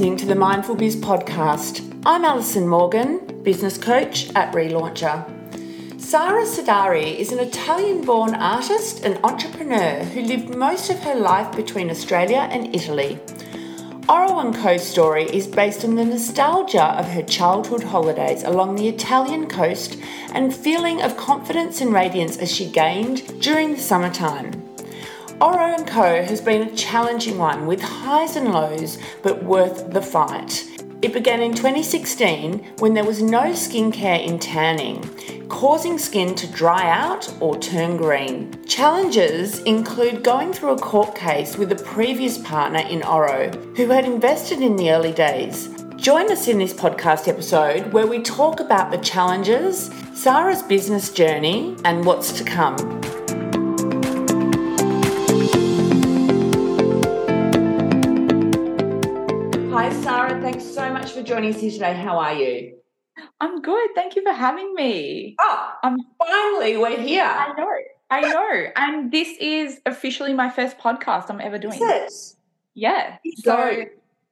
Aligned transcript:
listening 0.00 0.16
to 0.16 0.24
the 0.24 0.34
Mindful 0.34 0.76
Biz 0.76 0.96
podcast. 0.96 1.84
I'm 2.06 2.24
Alison 2.24 2.66
Morgan, 2.66 3.42
business 3.42 3.76
coach 3.76 4.34
at 4.34 4.50
Relauncher. 4.54 6.00
Sara 6.00 6.44
Sidari 6.44 7.16
is 7.16 7.32
an 7.32 7.38
Italian 7.38 8.00
born 8.06 8.34
artist 8.34 9.04
and 9.04 9.20
entrepreneur 9.22 10.02
who 10.04 10.22
lived 10.22 10.56
most 10.56 10.88
of 10.88 11.00
her 11.00 11.14
life 11.14 11.54
between 11.54 11.90
Australia 11.90 12.48
and 12.50 12.74
Italy. 12.74 13.18
Orro 14.08 14.54
& 14.54 14.62
Co.'s 14.62 14.82
story 14.82 15.24
is 15.24 15.46
based 15.46 15.84
on 15.84 15.96
the 15.96 16.04
nostalgia 16.06 16.98
of 16.98 17.04
her 17.08 17.22
childhood 17.22 17.82
holidays 17.82 18.42
along 18.42 18.76
the 18.76 18.88
Italian 18.88 19.50
coast 19.50 19.98
and 20.32 20.56
feeling 20.56 21.02
of 21.02 21.18
confidence 21.18 21.82
and 21.82 21.92
radiance 21.92 22.38
as 22.38 22.50
she 22.50 22.70
gained 22.70 23.42
during 23.42 23.74
the 23.74 23.78
summertime. 23.78 24.69
Orro 25.40 25.86
& 25.86 25.86
Co. 25.86 26.22
has 26.22 26.38
been 26.38 26.68
a 26.68 26.76
challenging 26.76 27.38
one 27.38 27.66
with 27.66 27.80
highs 27.80 28.36
and 28.36 28.52
lows, 28.52 28.98
but 29.22 29.42
worth 29.42 29.90
the 29.90 30.02
fight. 30.02 30.66
It 31.00 31.14
began 31.14 31.40
in 31.40 31.54
2016 31.54 32.58
when 32.80 32.92
there 32.92 33.06
was 33.06 33.22
no 33.22 33.44
skincare 33.44 34.22
in 34.22 34.38
tanning, 34.38 35.02
causing 35.48 35.96
skin 35.96 36.34
to 36.34 36.46
dry 36.48 36.90
out 36.90 37.32
or 37.40 37.58
turn 37.58 37.96
green. 37.96 38.62
Challenges 38.66 39.60
include 39.60 40.22
going 40.22 40.52
through 40.52 40.72
a 40.72 40.78
court 40.78 41.14
case 41.14 41.56
with 41.56 41.72
a 41.72 41.84
previous 41.84 42.36
partner 42.36 42.80
in 42.80 43.00
Orro 43.00 43.50
who 43.78 43.88
had 43.88 44.04
invested 44.04 44.60
in 44.60 44.76
the 44.76 44.90
early 44.90 45.12
days. 45.12 45.70
Join 45.96 46.30
us 46.30 46.48
in 46.48 46.58
this 46.58 46.74
podcast 46.74 47.28
episode 47.28 47.94
where 47.94 48.06
we 48.06 48.20
talk 48.20 48.60
about 48.60 48.90
the 48.90 48.98
challenges, 48.98 49.90
Sara's 50.12 50.62
business 50.62 51.10
journey, 51.10 51.78
and 51.86 52.04
what's 52.04 52.32
to 52.32 52.44
come. 52.44 52.99
Thanks 60.50 60.66
so 60.74 60.92
much 60.92 61.12
for 61.12 61.22
joining 61.22 61.54
us 61.54 61.60
here 61.60 61.70
today. 61.70 61.94
How 61.94 62.18
are 62.18 62.34
you? 62.34 62.74
I'm 63.40 63.62
good. 63.62 63.90
Thank 63.94 64.16
you 64.16 64.24
for 64.24 64.32
having 64.32 64.74
me. 64.74 65.36
Oh, 65.40 65.72
I'm 65.84 65.96
finally, 66.18 66.76
we're 66.76 67.00
here. 67.00 67.22
I 67.22 67.52
know. 67.56 67.68
I 68.10 68.20
know. 68.22 68.64
and 68.74 69.12
this 69.12 69.28
is 69.38 69.80
officially 69.86 70.34
my 70.34 70.50
first 70.50 70.76
podcast 70.76 71.30
I'm 71.30 71.40
ever 71.40 71.56
doing. 71.56 71.74
Is 71.74 71.80
it? 71.80 72.36
Yeah. 72.74 73.18
So 73.36 73.52
So 73.52 73.84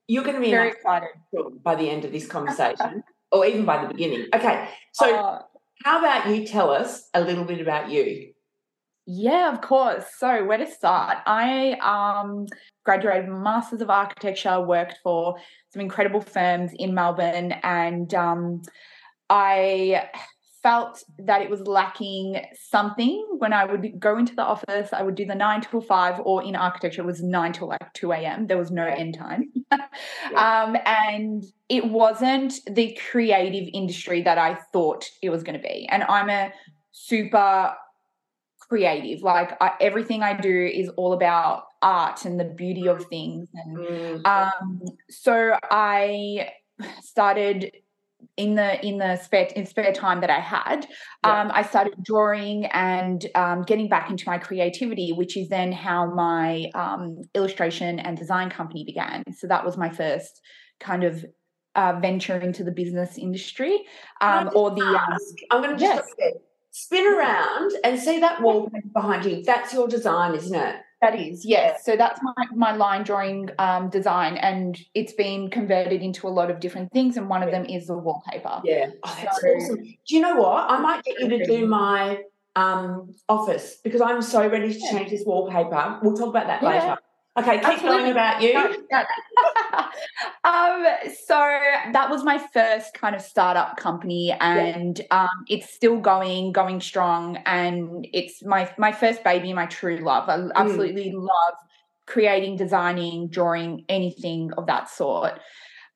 you're 0.08 0.24
going 0.24 0.34
to 0.34 0.40
be 0.40 0.50
very 0.50 0.70
excited. 0.70 1.10
by 1.62 1.76
the 1.76 1.88
end 1.88 2.04
of 2.04 2.10
this 2.10 2.26
conversation, 2.26 3.04
or 3.30 3.46
even 3.46 3.64
by 3.64 3.80
the 3.80 3.86
beginning. 3.94 4.26
Okay. 4.34 4.68
So, 4.94 5.14
Uh, 5.14 5.42
how 5.84 6.00
about 6.00 6.34
you 6.34 6.44
tell 6.44 6.70
us 6.70 7.08
a 7.14 7.20
little 7.20 7.44
bit 7.44 7.60
about 7.60 7.90
you? 7.92 8.32
Yeah, 9.10 9.50
of 9.50 9.62
course. 9.62 10.04
So 10.18 10.44
where 10.44 10.58
to 10.58 10.70
start? 10.70 11.16
I 11.24 11.72
um 11.80 12.46
graduated 12.84 13.26
Masters 13.30 13.80
of 13.80 13.88
Architecture, 13.88 14.60
worked 14.60 14.98
for 15.02 15.36
some 15.72 15.80
incredible 15.80 16.20
firms 16.20 16.72
in 16.78 16.92
Melbourne, 16.92 17.52
and 17.62 18.12
um, 18.12 18.60
I 19.30 20.10
felt 20.62 21.02
that 21.20 21.40
it 21.40 21.48
was 21.48 21.62
lacking 21.62 22.44
something 22.52 23.24
when 23.38 23.54
I 23.54 23.64
would 23.64 23.98
go 23.98 24.18
into 24.18 24.34
the 24.34 24.42
office. 24.42 24.90
I 24.92 25.02
would 25.02 25.14
do 25.14 25.24
the 25.24 25.34
nine 25.34 25.62
till 25.62 25.80
five, 25.80 26.20
or 26.22 26.42
in 26.42 26.54
architecture, 26.54 27.00
it 27.00 27.06
was 27.06 27.22
nine 27.22 27.54
till 27.54 27.68
like 27.68 27.94
2 27.94 28.12
a.m. 28.12 28.46
There 28.46 28.58
was 28.58 28.70
no 28.70 28.84
end 28.84 29.16
time. 29.18 29.50
um, 30.36 30.76
and 30.84 31.44
it 31.70 31.86
wasn't 31.86 32.60
the 32.70 32.98
creative 33.10 33.70
industry 33.72 34.20
that 34.20 34.36
I 34.36 34.58
thought 34.70 35.08
it 35.22 35.30
was 35.30 35.42
going 35.42 35.56
to 35.56 35.66
be. 35.66 35.88
And 35.90 36.02
I'm 36.02 36.28
a 36.28 36.52
super 36.92 37.74
creative. 38.68 39.22
Like 39.22 39.56
I, 39.60 39.72
everything 39.80 40.22
I 40.22 40.38
do 40.38 40.70
is 40.72 40.88
all 40.90 41.12
about 41.12 41.64
art 41.80 42.24
and 42.24 42.38
the 42.38 42.44
beauty 42.44 42.88
of 42.88 43.04
things 43.06 43.48
and 43.54 43.78
Mm, 43.78 44.26
um, 44.26 44.82
so 45.08 45.56
I 45.70 46.50
started 47.00 47.72
in 48.36 48.54
the 48.54 48.84
in 48.84 48.98
the 48.98 49.16
spare 49.16 49.48
in 49.54 49.66
spare 49.66 49.92
time 49.92 50.20
that 50.20 50.30
I 50.30 50.40
had. 50.40 50.86
Yeah. 51.24 51.40
Um, 51.40 51.50
I 51.52 51.62
started 51.62 51.94
drawing 52.02 52.66
and 52.66 53.24
um, 53.34 53.62
getting 53.62 53.88
back 53.88 54.10
into 54.10 54.24
my 54.26 54.38
creativity, 54.38 55.12
which 55.12 55.36
is 55.36 55.48
then 55.48 55.72
how 55.72 56.12
my 56.12 56.70
um, 56.74 57.22
illustration 57.34 57.98
and 57.98 58.16
design 58.16 58.50
company 58.50 58.84
began. 58.84 59.22
So 59.36 59.46
that 59.46 59.64
was 59.64 59.76
my 59.76 59.88
first 59.88 60.40
kind 60.80 61.04
of 61.04 61.24
uh, 61.74 61.98
venture 62.00 62.38
into 62.38 62.64
the 62.64 62.72
business 62.72 63.18
industry, 63.18 63.78
um, 64.20 64.50
or 64.54 64.70
the 64.70 64.82
um, 64.82 64.96
ask? 64.96 65.34
I'm 65.50 65.62
going 65.62 65.76
to 65.76 65.82
yes. 65.82 66.08
Spin 66.82 67.06
around 67.06 67.72
and 67.84 67.98
see 67.98 68.20
that 68.20 68.40
wallpaper 68.40 68.88
behind 68.92 69.24
you. 69.24 69.42
That's 69.42 69.72
your 69.72 69.88
design, 69.88 70.34
isn't 70.34 70.54
it? 70.54 70.76
That 71.00 71.14
is, 71.18 71.44
yes. 71.44 71.84
So 71.84 71.96
that's 71.96 72.20
my, 72.22 72.46
my 72.54 72.72
line 72.76 73.04
drawing 73.04 73.50
um, 73.58 73.88
design, 73.88 74.36
and 74.36 74.76
it's 74.94 75.12
been 75.12 75.48
converted 75.48 76.02
into 76.02 76.26
a 76.26 76.30
lot 76.30 76.50
of 76.50 76.58
different 76.58 76.90
things, 76.92 77.16
and 77.16 77.28
one 77.28 77.42
of 77.44 77.50
them 77.52 77.64
is 77.66 77.86
the 77.86 77.96
wallpaper. 77.96 78.60
Yeah. 78.64 78.90
Oh, 79.04 79.18
that's 79.22 79.40
So- 79.40 79.48
awesome. 79.48 79.76
Do 79.76 80.14
you 80.16 80.20
know 80.20 80.36
what? 80.36 80.68
I 80.70 80.78
might 80.80 81.04
get 81.04 81.20
you 81.20 81.28
to 81.28 81.44
do 81.46 81.66
my 81.68 82.22
um, 82.56 83.14
office 83.28 83.78
because 83.84 84.00
I'm 84.00 84.22
so 84.22 84.48
ready 84.48 84.72
to 84.72 84.80
change 84.90 85.10
this 85.10 85.22
wallpaper. 85.24 86.00
We'll 86.02 86.16
talk 86.16 86.30
about 86.30 86.48
that 86.48 86.62
Yeah. 86.62 86.68
later. 86.68 86.98
Okay, 87.38 87.60
keep 87.60 87.82
going 87.82 88.10
about 88.10 88.42
you. 88.42 88.56
um, 90.44 90.86
so 91.26 91.38
that 91.92 92.08
was 92.10 92.24
my 92.24 92.38
first 92.52 92.94
kind 92.94 93.14
of 93.14 93.22
startup 93.22 93.76
company, 93.76 94.34
and 94.40 95.00
um, 95.10 95.28
it's 95.48 95.72
still 95.72 95.98
going, 96.00 96.52
going 96.52 96.80
strong, 96.80 97.36
and 97.46 98.06
it's 98.12 98.42
my 98.44 98.70
my 98.78 98.92
first 98.92 99.22
baby, 99.22 99.52
my 99.52 99.66
true 99.66 99.98
love. 99.98 100.28
I 100.28 100.48
absolutely 100.60 101.12
love 101.12 101.54
creating, 102.06 102.56
designing, 102.56 103.28
drawing, 103.28 103.84
anything 103.88 104.52
of 104.54 104.66
that 104.66 104.90
sort. 104.90 105.38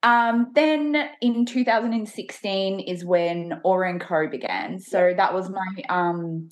Um, 0.05 0.51
then 0.55 1.11
in 1.21 1.47
2016 1.47 2.81
is 2.81 3.05
when 3.05 3.61
Orro 3.65 4.01
& 4.01 4.01
Co 4.01 4.29
began. 4.29 4.81
So 4.81 5.15
that 5.17 5.33
was 5.33 5.49
my 5.49 5.83
um, 5.89 6.49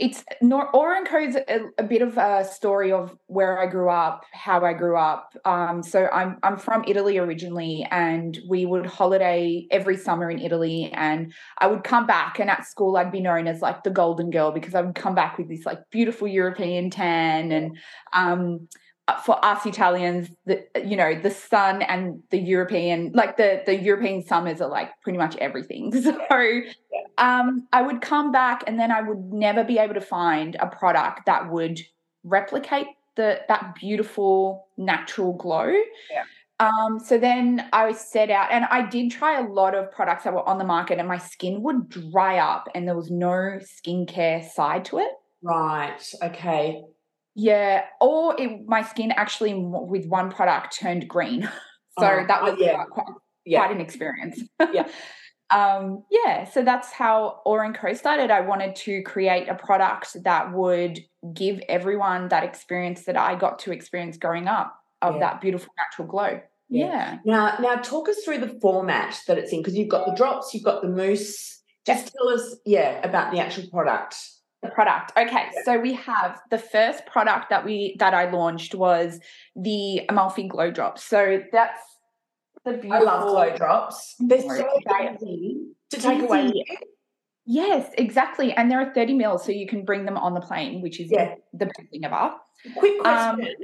it's 0.00 0.24
Orro 0.42 1.04
& 1.04 1.06
Co 1.06 1.18
is 1.18 1.36
a, 1.36 1.60
a 1.76 1.82
bit 1.82 2.00
of 2.00 2.16
a 2.16 2.42
story 2.44 2.90
of 2.90 3.14
where 3.26 3.58
I 3.58 3.66
grew 3.66 3.90
up, 3.90 4.24
how 4.32 4.64
I 4.64 4.72
grew 4.72 4.96
up. 4.96 5.34
Um, 5.44 5.82
so 5.82 6.08
I'm 6.10 6.38
I'm 6.42 6.56
from 6.56 6.84
Italy 6.88 7.18
originally, 7.18 7.86
and 7.90 8.38
we 8.48 8.64
would 8.64 8.86
holiday 8.86 9.66
every 9.70 9.98
summer 9.98 10.30
in 10.30 10.38
Italy, 10.38 10.90
and 10.94 11.32
I 11.58 11.66
would 11.66 11.84
come 11.84 12.06
back, 12.06 12.40
and 12.40 12.48
at 12.48 12.66
school 12.66 12.96
I'd 12.96 13.12
be 13.12 13.20
known 13.20 13.46
as 13.46 13.60
like 13.60 13.82
the 13.82 13.90
golden 13.90 14.30
girl 14.30 14.52
because 14.52 14.74
I 14.74 14.80
would 14.80 14.94
come 14.94 15.14
back 15.14 15.36
with 15.36 15.48
this 15.48 15.66
like 15.66 15.78
beautiful 15.90 16.26
European 16.26 16.88
tan, 16.88 17.52
and 17.52 17.76
um, 18.14 18.68
for 19.18 19.42
us 19.44 19.66
Italians, 19.66 20.28
the 20.46 20.64
you 20.84 20.96
know 20.96 21.18
the 21.20 21.30
sun 21.30 21.82
and 21.82 22.22
the 22.30 22.38
European 22.38 23.12
like 23.14 23.36
the 23.36 23.62
the 23.66 23.76
European 23.76 24.22
summers 24.22 24.60
are 24.60 24.68
like 24.68 24.90
pretty 25.02 25.18
much 25.18 25.36
everything. 25.36 25.92
So 26.02 26.18
um, 27.18 27.68
I 27.72 27.82
would 27.82 28.00
come 28.00 28.32
back 28.32 28.64
and 28.66 28.78
then 28.78 28.90
I 28.90 29.02
would 29.02 29.32
never 29.32 29.62
be 29.62 29.78
able 29.78 29.94
to 29.94 30.00
find 30.00 30.56
a 30.58 30.66
product 30.66 31.26
that 31.26 31.50
would 31.50 31.78
replicate 32.24 32.86
the 33.16 33.40
that 33.48 33.74
beautiful 33.74 34.68
natural 34.76 35.32
glow. 35.34 35.66
Yeah. 36.10 36.24
Um, 36.60 36.98
so 36.98 37.16
then 37.16 37.68
I 37.72 37.92
set 37.92 38.30
out 38.30 38.52
and 38.52 38.66
I 38.66 38.86
did 38.86 39.10
try 39.10 39.40
a 39.40 39.48
lot 39.48 39.74
of 39.74 39.90
products 39.90 40.24
that 40.24 40.34
were 40.34 40.46
on 40.46 40.58
the 40.58 40.64
market 40.64 40.98
and 40.98 41.08
my 41.08 41.16
skin 41.16 41.62
would 41.62 41.88
dry 41.88 42.38
up 42.38 42.68
and 42.74 42.86
there 42.86 42.96
was 42.96 43.10
no 43.10 43.58
skincare 43.60 44.46
side 44.50 44.84
to 44.86 44.98
it. 44.98 45.08
Right. 45.42 45.98
Okay. 46.22 46.82
Yeah, 47.34 47.84
or 48.00 48.34
it, 48.40 48.66
my 48.66 48.82
skin 48.82 49.12
actually 49.12 49.54
with 49.54 50.06
one 50.06 50.30
product 50.30 50.78
turned 50.78 51.08
green. 51.08 51.48
So 51.98 52.06
Oh, 52.06 52.24
that 52.28 52.42
oh, 52.42 52.52
was 52.52 52.60
yeah. 52.60 52.76
quite, 52.76 52.88
quite, 52.90 53.16
Yeah. 53.44 53.58
quite 53.66 53.74
an 53.74 53.80
experience. 53.80 54.40
Yeah. 54.72 54.88
um, 55.50 56.04
yeah, 56.10 56.44
so 56.44 56.62
that's 56.62 56.92
how 56.92 57.40
Orro 57.44 57.74
& 57.74 57.74
Co 57.74 57.92
started. 57.94 58.30
I 58.30 58.40
wanted 58.42 58.76
to 58.76 59.02
create 59.02 59.48
a 59.48 59.54
product 59.56 60.16
that 60.22 60.52
would 60.52 61.00
give 61.34 61.60
everyone 61.68 62.28
that 62.28 62.44
experience 62.44 63.04
that 63.06 63.16
I 63.18 63.34
got 63.34 63.58
to 63.60 63.72
experience 63.72 64.16
growing 64.16 64.46
up 64.46 64.72
of 65.02 65.14
Yeah. 65.16 65.20
that 65.20 65.40
beautiful 65.40 65.74
natural 65.76 66.06
glow. 66.08 66.40
Yeah. 66.68 66.86
Yeah. 66.86 67.18
Now, 67.24 67.58
now 67.58 67.74
talk 67.76 68.08
us 68.08 68.20
through 68.24 68.38
the 68.38 68.58
format 68.62 69.20
that 69.26 69.36
it's 69.36 69.52
in 69.52 69.58
because 69.60 69.74
you've 69.76 69.88
got 69.88 70.06
the 70.06 70.14
drops, 70.14 70.54
you've 70.54 70.62
got 70.64 70.80
the 70.80 70.88
mousse. 70.88 71.60
Just 71.86 72.12
tell 72.16 72.28
us, 72.28 72.54
yeah, 72.64 73.04
about 73.04 73.32
the 73.32 73.40
actual 73.40 73.64
product. 73.70 74.14
The 74.62 74.68
product. 74.68 75.12
Okay, 75.16 75.48
so 75.64 75.78
we 75.78 75.94
have 75.94 76.38
the 76.50 76.58
first 76.58 77.06
product 77.06 77.48
that 77.48 77.64
we 77.64 77.96
that 77.98 78.12
I 78.12 78.30
launched 78.30 78.74
was 78.74 79.18
the 79.56 80.02
Amalfi 80.08 80.48
Glow 80.48 80.70
Drops. 80.70 81.02
So 81.02 81.42
that's 81.50 81.80
the 82.66 82.72
beautiful 82.72 82.92
I 82.92 82.98
love 83.00 83.28
glow 83.28 83.56
drops. 83.56 84.16
They're 84.18 84.42
so 84.42 84.68
easy 85.18 85.60
to 85.90 85.96
take 86.00 86.20
away. 86.22 86.52
Yes, 87.46 87.90
exactly. 87.96 88.52
And 88.52 88.70
there 88.70 88.80
are 88.80 88.92
30 88.92 89.14
mils, 89.14 89.44
so 89.44 89.50
you 89.50 89.66
can 89.66 89.84
bring 89.84 90.04
them 90.04 90.18
on 90.18 90.34
the 90.34 90.40
plane, 90.42 90.82
which 90.82 91.00
is 91.00 91.10
Yeah. 91.10 91.36
the 91.54 91.66
best 91.66 91.80
thing 91.90 92.04
about. 92.04 92.34
Quick 92.76 93.04
Um, 93.06 93.36
question. 93.36 93.54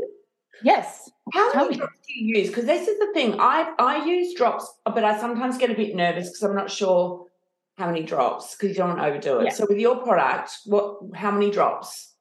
Yes. 0.63 1.11
How 1.35 1.53
tell 1.53 1.65
many 1.65 1.75
me. 1.75 1.79
drops 1.81 1.99
do 2.07 2.15
you 2.15 2.39
use? 2.39 2.49
Because 2.49 2.65
this 2.65 2.89
is 2.89 2.99
the 2.99 3.13
thing. 3.13 3.37
I 3.39 3.71
I 3.79 4.05
use 4.07 4.35
drops, 4.35 4.67
but 4.87 5.05
I 5.05 5.19
sometimes 5.19 5.59
get 5.59 5.71
a 5.71 5.75
bit 5.75 5.95
nervous 5.95 6.31
because 6.31 6.43
I'm 6.43 6.57
not 6.57 6.71
sure 6.71 7.26
how 7.79 7.87
many 7.87 8.03
drops 8.03 8.55
because 8.55 8.71
you 8.71 8.75
don't 8.77 8.89
want 8.97 9.01
to 9.01 9.07
overdo 9.07 9.41
it. 9.41 9.45
Yeah. 9.47 9.51
So 9.53 9.67
with 9.69 9.79
your 9.79 9.97
product, 10.03 10.51
what 10.65 10.99
how 11.15 11.31
many 11.31 11.51
drops? 11.51 12.15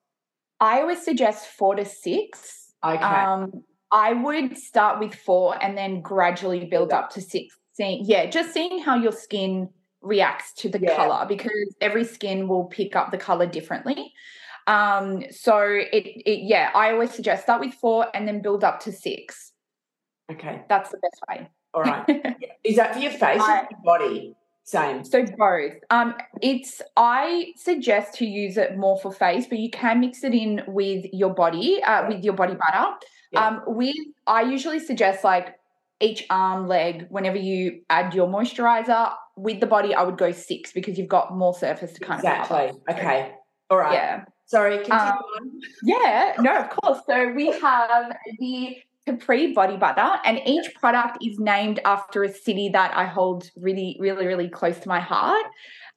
I 0.59 0.81
always 0.81 1.03
suggest 1.03 1.47
four 1.47 1.75
to 1.75 1.85
six. 1.85 2.73
Okay. 2.83 2.97
Um, 3.03 3.63
I 3.91 4.13
would 4.13 4.57
start 4.57 4.99
with 4.99 5.15
four 5.15 5.61
and 5.63 5.77
then 5.77 6.01
gradually 6.01 6.65
build 6.65 6.91
up 6.91 7.09
to 7.11 7.21
six. 7.21 7.55
Seeing, 7.73 8.03
yeah, 8.05 8.25
just 8.29 8.53
seeing 8.53 8.79
how 8.81 8.95
your 8.95 9.11
skin 9.11 9.69
reacts 10.01 10.53
to 10.53 10.69
the 10.69 10.79
Yeah. 10.79 10.95
color 10.95 11.25
because 11.27 11.75
every 11.81 12.05
skin 12.05 12.47
will 12.47 12.65
pick 12.65 12.95
up 12.95 13.11
the 13.11 13.17
color 13.17 13.45
differently. 13.45 14.13
Um, 14.67 15.23
so 15.29 15.59
it, 15.59 16.05
it 16.25 16.39
yeah, 16.43 16.71
I 16.73 16.91
always 16.91 17.11
suggest 17.11 17.43
start 17.43 17.61
with 17.61 17.73
four 17.73 18.07
and 18.13 18.27
then 18.27 18.41
build 18.41 18.63
up 18.63 18.79
to 18.81 18.91
six. 18.91 19.51
Okay. 20.31 20.63
That's 20.69 20.89
the 20.89 20.97
best 20.97 21.21
way. 21.29 21.49
All 21.73 21.83
right. 21.83 22.35
Is 22.63 22.77
that 22.77 22.93
for 22.93 22.99
your 22.99 23.11
face 23.11 23.41
or 23.41 23.43
I- 23.43 23.67
your 23.69 23.79
body? 23.83 24.35
Same. 24.65 25.05
So 25.05 25.23
both. 25.37 25.73
Um, 25.91 26.15
it's 26.41 26.81
I 26.97 27.53
suggest 27.55 28.15
to 28.15 28.25
use 28.25 28.57
it 28.57 28.77
more 28.77 28.99
for 28.99 29.13
face, 29.13 29.45
but 29.47 29.59
you 29.59 29.69
can 29.69 29.99
mix 29.99 30.23
it 30.23 30.33
in 30.33 30.63
with 30.67 31.05
your 31.13 31.33
body, 31.33 31.83
uh, 31.83 32.07
with 32.07 32.23
your 32.23 32.33
body 32.33 32.55
butter. 32.55 32.95
Yeah. 33.31 33.47
Um, 33.47 33.61
with 33.67 33.95
I 34.25 34.41
usually 34.41 34.79
suggest 34.79 35.23
like 35.23 35.55
each 35.99 36.25
arm, 36.31 36.67
leg, 36.67 37.05
whenever 37.09 37.37
you 37.37 37.81
add 37.91 38.15
your 38.15 38.27
moisturizer 38.27 39.13
with 39.35 39.59
the 39.59 39.67
body, 39.67 39.93
I 39.93 40.01
would 40.01 40.17
go 40.17 40.31
six 40.31 40.73
because 40.73 40.97
you've 40.97 41.09
got 41.09 41.37
more 41.37 41.53
surface 41.53 41.93
to 41.93 41.99
kind 41.99 42.19
of 42.19 42.25
Exactly. 42.25 42.71
Okay. 42.89 43.33
All 43.69 43.77
right. 43.77 43.93
Yeah. 43.93 44.25
Sorry. 44.47 44.83
Um, 44.89 44.99
on. 44.99 45.61
Yeah, 45.83 46.33
no, 46.39 46.57
of 46.57 46.69
course. 46.71 47.01
So 47.07 47.31
we 47.33 47.51
have 47.51 48.15
the 48.39 48.77
Capri 49.05 49.53
body 49.53 49.77
butter, 49.77 50.19
and 50.25 50.39
each 50.45 50.73
product 50.75 51.19
is 51.23 51.39
named 51.39 51.79
after 51.85 52.23
a 52.23 52.31
city 52.31 52.69
that 52.69 52.95
I 52.95 53.05
hold 53.05 53.51
really, 53.55 53.97
really, 53.99 54.25
really 54.25 54.49
close 54.49 54.79
to 54.79 54.87
my 54.87 54.99
heart. 54.99 55.45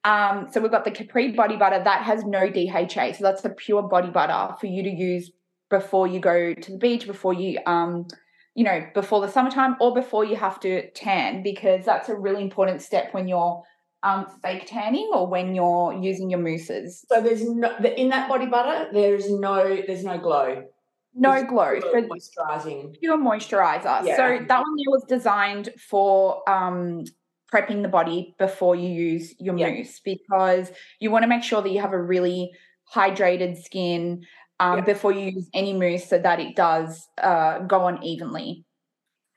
Um, 0.05 0.49
so 0.51 0.61
we've 0.61 0.71
got 0.71 0.85
the 0.85 0.91
Capri 0.91 1.33
body 1.33 1.57
butter 1.57 1.83
that 1.83 2.03
has 2.03 2.25
no 2.25 2.51
DHA, 2.51 3.13
so 3.15 3.23
that's 3.23 3.43
the 3.43 3.51
pure 3.51 3.83
body 3.83 4.11
butter 4.11 4.55
for 4.61 4.67
you 4.67 4.83
to 4.83 4.91
use 4.91 5.31
before 5.71 6.07
you 6.07 6.21
go 6.21 6.55
to 6.55 6.73
the 6.73 6.79
beach, 6.79 7.07
before 7.07 7.33
you, 7.35 7.59
um, 7.67 8.07
you 8.55 8.65
know, 8.65 8.87
before 8.95 9.21
the 9.21 9.29
summertime, 9.29 9.77
or 9.81 9.95
before 9.95 10.25
you 10.25 10.37
have 10.37 10.61
to 10.61 10.91
tan, 10.91 11.43
because 11.43 11.85
that's 11.85 12.09
a 12.09 12.15
really 12.15 12.43
important 12.43 12.83
step 12.83 13.13
when 13.15 13.27
you're 13.27 13.63
um, 14.03 14.27
fake 14.43 14.65
tanning 14.67 15.11
or 15.13 15.27
when 15.27 15.55
you're 15.55 15.93
using 15.93 16.31
your 16.31 16.41
mousses. 16.41 17.05
So 17.09 17.21
there's 17.21 17.49
no 17.49 17.75
the- 17.81 17.99
in 17.99 18.11
that 18.11 18.29
body 18.29 18.47
butter. 18.47 18.91
There's 18.93 19.31
no 19.31 19.83
there's 19.87 20.05
no 20.05 20.19
glow. 20.19 20.65
No 21.19 21.45
glow. 21.45 21.81
pure 21.81 22.03
moisturising. 22.03 22.99
pure 23.01 23.19
moisturizer. 23.19 24.05
Yeah. 24.05 24.17
So 24.17 24.45
that 24.47 24.61
one 24.63 24.77
there 24.77 24.91
was 24.91 25.05
designed 25.09 25.71
for 25.91 26.49
um, 26.49 27.05
prepping 27.53 27.83
the 27.83 27.89
body 27.89 28.35
before 28.39 28.77
you 28.77 28.89
use 28.89 29.35
your 29.41 29.57
Yeah. 29.57 29.71
mousse 29.71 30.01
because 30.05 30.71
you 31.01 31.11
want 31.11 31.23
to 31.25 31.29
make 31.29 31.43
sure 31.43 31.63
that 31.63 31.71
you 31.71 31.81
have 31.81 31.93
a 31.93 32.03
really 32.03 32.53
hydrated 32.95 33.63
skin 33.63 34.25
um, 34.61 34.79
Yeah. 34.79 34.85
before 34.85 35.13
you 35.13 35.31
use 35.31 35.49
any 35.55 35.73
mousse 35.73 36.09
so 36.09 36.19
that 36.19 36.41
it 36.41 36.57
does 36.57 37.07
uh, 37.23 37.61
go 37.61 37.81
on 37.83 38.03
evenly. 38.03 38.65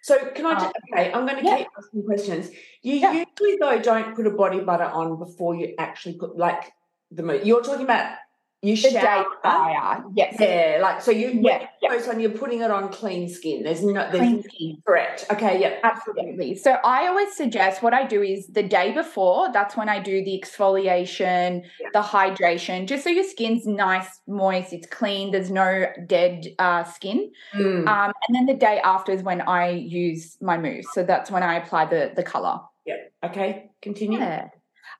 So 0.03 0.17
can 0.35 0.45
I? 0.47 0.51
Uh, 0.53 0.59
Just, 0.61 0.75
okay, 0.93 1.13
I'm 1.13 1.25
going 1.27 1.39
to 1.43 1.45
yeah. 1.45 1.57
keep 1.59 1.67
asking 1.77 2.03
questions. 2.03 2.49
You 2.81 2.95
usually 2.95 3.57
though 3.59 3.79
don't 3.79 4.15
put 4.15 4.25
a 4.25 4.31
body 4.31 4.59
butter 4.59 4.85
on 4.85 5.19
before 5.19 5.55
you 5.55 5.75
actually 5.77 6.17
put 6.17 6.37
like 6.37 6.71
the 7.11 7.21
mo 7.23 7.33
You're 7.33 7.61
talking 7.61 7.83
about 7.83 8.15
you 8.63 8.75
The 8.75 8.89
day 8.91 8.99
shower. 9.01 9.25
prior. 9.41 10.03
Yes. 10.15 10.35
Yeah, 10.39 10.79
like 10.81 11.01
so 11.01 11.09
you 11.11 11.29
Yeah, 11.41 11.67
yeah. 11.81 11.89
when 11.89 11.93
you 11.93 11.97
post 11.97 12.09
on 12.09 12.19
you're 12.19 12.31
putting 12.31 12.61
it 12.61 12.69
on 12.71 12.91
clean 12.91 13.27
skin. 13.27 13.63
There's 13.63 13.83
no 13.83 13.93
there's 13.93 14.17
Clean 14.19 14.43
skin. 14.43 14.77
correct. 14.85 15.25
Okay, 15.31 15.59
yeah. 15.59 15.79
Absolutely. 15.83 16.55
So 16.55 16.73
I 16.83 17.07
always 17.07 17.35
suggest 17.35 17.81
what 17.81 17.93
I 17.93 18.05
do 18.05 18.21
is 18.21 18.47
the 18.47 18.63
day 18.63 18.91
before, 18.93 19.51
that's 19.51 19.75
when 19.75 19.89
I 19.89 19.99
do 19.99 20.23
the 20.23 20.39
exfoliation, 20.39 21.63
Yeah. 21.79 21.87
the 21.93 22.01
hydration, 22.01 22.87
just 22.87 23.03
so 23.03 23.09
your 23.09 23.23
skin's 23.23 23.65
nice, 23.65 24.21
moist, 24.27 24.73
it's 24.73 24.87
clean, 24.87 25.31
there's 25.31 25.51
no 25.51 25.85
dead 26.05 26.45
uh, 26.59 26.83
skin. 26.83 27.31
Mm, 27.55 27.87
Um, 27.87 28.13
and 28.27 28.35
then 28.35 28.45
the 28.45 28.53
day 28.53 28.79
after 28.83 29.11
is 29.11 29.23
when 29.23 29.41
I 29.41 29.69
use 29.71 30.37
my 30.41 30.57
mousse. 30.57 30.85
So 30.93 31.03
that's 31.03 31.31
when 31.31 31.43
I 31.43 31.55
apply 31.55 31.85
the, 31.85 32.11
the 32.15 32.23
color. 32.23 32.59
Yeah. 32.85 32.95
Okay, 33.23 33.71
continue. 33.81 34.19
Yeah. 34.19 34.49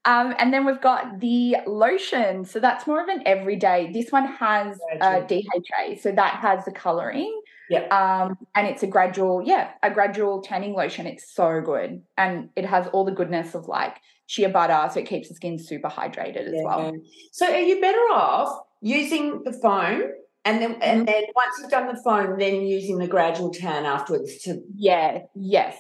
Um, 0.06 0.34
and 0.40 0.52
then 0.54 0.66
we've 0.66 0.82
got 0.82 1.20
the 1.20 1.58
lotion. 1.68 2.46
So 2.46 2.60
that's 2.60 2.88
more 2.88 3.02
of 3.02 3.08
an 3.08 3.22
everyday. 3.26 3.92
This 3.92 4.12
one 4.12 4.26
has 4.26 4.80
uh, 5.00 5.20
DHA. 5.22 5.98
So 6.02 6.12
that 6.12 6.36
has 6.36 6.66
the 6.66 6.72
coloring. 6.72 7.40
Yeah. 7.70 7.86
Um, 7.88 8.38
and 8.56 8.68
it's 8.68 8.84
a 8.84 8.88
gradual, 8.88 9.42
yeah, 9.46 9.72
a 9.84 9.92
gradual 9.92 10.42
tanning 10.42 10.74
lotion. 10.74 11.06
It's 11.08 11.32
so 11.34 11.62
good. 11.62 12.02
And 12.18 12.50
it 12.56 12.66
has 12.66 12.88
all 12.88 13.06
the 13.06 13.12
goodness 13.12 13.54
of 13.54 13.68
like 13.68 13.98
shea 14.26 14.48
butter. 14.48 14.90
So 14.94 15.00
it 15.02 15.06
keeps 15.08 15.30
the 15.30 15.36
skin 15.36 15.60
super 15.60 15.88
hydrated 15.90 16.48
as 16.48 16.62
well. 16.64 16.92
So 17.32 17.46
are 17.46 17.60
you 17.60 17.80
better 17.80 18.00
off 18.12 18.60
using 18.82 19.44
the 19.44 19.54
foam 19.54 20.02
and 20.44 20.62
then 20.62 20.72
Mm-hmm. 20.72 20.82
and 20.82 21.08
then 21.08 21.24
once 21.36 21.56
you've 21.62 21.70
done 21.70 21.88
the 21.88 22.02
foam, 22.04 22.40
then 22.40 22.62
using 22.62 22.98
the 22.98 23.08
gradual 23.08 23.52
tan 23.52 23.86
afterwards 23.86 24.40
to 24.40 24.62
Yeah, 24.76 25.20
yes, 25.36 25.76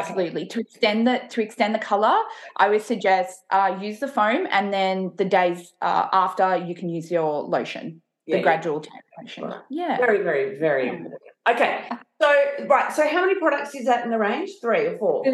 absolutely. 0.00 0.46
To 0.46 0.60
extend 0.60 1.06
the 1.06 1.20
to 1.30 1.42
extend 1.42 1.74
the 1.74 1.78
color, 1.78 2.16
I 2.56 2.68
would 2.68 2.82
suggest 2.82 3.40
uh, 3.50 3.78
use 3.80 4.00
the 4.00 4.08
foam, 4.08 4.46
and 4.50 4.72
then 4.72 5.12
the 5.16 5.24
days 5.24 5.72
uh, 5.82 6.08
after 6.12 6.56
you 6.56 6.74
can 6.74 6.88
use 6.88 7.10
your 7.10 7.42
lotion, 7.42 8.02
yeah, 8.26 8.36
the 8.36 8.38
yeah. 8.38 8.42
gradual 8.42 8.80
tan 8.80 9.00
lotion. 9.20 9.44
Right. 9.44 9.60
Yeah, 9.70 9.96
Very, 9.98 10.22
very, 10.22 10.58
very 10.58 10.86
Yeah. 10.86 10.92
important. 10.92 11.22
Okay. 11.48 11.88
So 12.20 12.28
right, 12.66 12.92
so 12.92 13.06
how 13.08 13.20
many 13.26 13.38
products 13.38 13.74
is 13.74 13.86
that 13.86 14.04
in 14.04 14.10
the 14.10 14.18
range? 14.18 14.50
Three 14.60 14.86
or 14.86 14.98
four? 14.98 15.24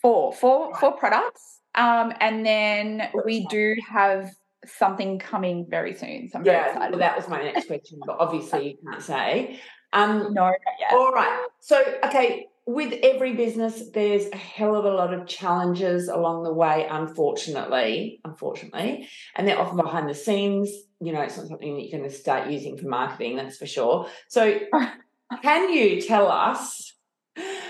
Four, 0.00 0.32
four, 0.34 0.74
four 0.74 0.92
products, 0.92 1.60
um, 1.74 2.12
and 2.20 2.44
then 2.44 3.08
we 3.24 3.46
do 3.46 3.74
have 3.90 4.30
something 4.66 5.18
coming 5.18 5.66
very 5.68 5.94
soon. 5.94 6.28
So 6.28 6.38
I'm 6.38 6.44
very 6.44 6.56
Yeah, 6.56 6.68
excited. 6.68 6.90
well, 6.90 6.98
that 7.00 7.16
was 7.16 7.28
my 7.28 7.42
next 7.42 7.66
question, 7.66 8.00
but 8.06 8.16
obviously 8.18 8.70
you 8.70 8.76
can't 8.90 9.02
say. 9.02 9.60
Um, 9.92 10.32
no. 10.34 10.52
All 10.92 11.12
right. 11.12 11.46
So, 11.60 11.82
okay, 12.04 12.46
with 12.66 12.98
every 13.02 13.34
business, 13.34 13.90
there's 13.92 14.26
a 14.32 14.36
hell 14.36 14.74
of 14.74 14.84
a 14.86 14.90
lot 14.90 15.12
of 15.12 15.26
challenges 15.26 16.08
along 16.08 16.44
the 16.44 16.52
way, 16.52 16.86
unfortunately. 16.90 18.20
Unfortunately. 18.24 19.08
And 19.36 19.46
they're 19.46 19.58
often 19.60 19.76
behind 19.76 20.08
the 20.08 20.14
scenes. 20.14 20.70
You 21.00 21.12
know, 21.12 21.20
it's 21.20 21.36
not 21.36 21.46
something 21.48 21.76
that 21.76 21.82
you're 21.82 21.98
going 21.98 22.10
to 22.10 22.16
start 22.16 22.48
using 22.50 22.76
for 22.78 22.88
marketing, 22.88 23.36
that's 23.36 23.58
for 23.58 23.66
sure. 23.66 24.08
So, 24.28 24.58
can 25.42 25.70
you 25.72 26.00
tell 26.00 26.28
us? 26.30 26.92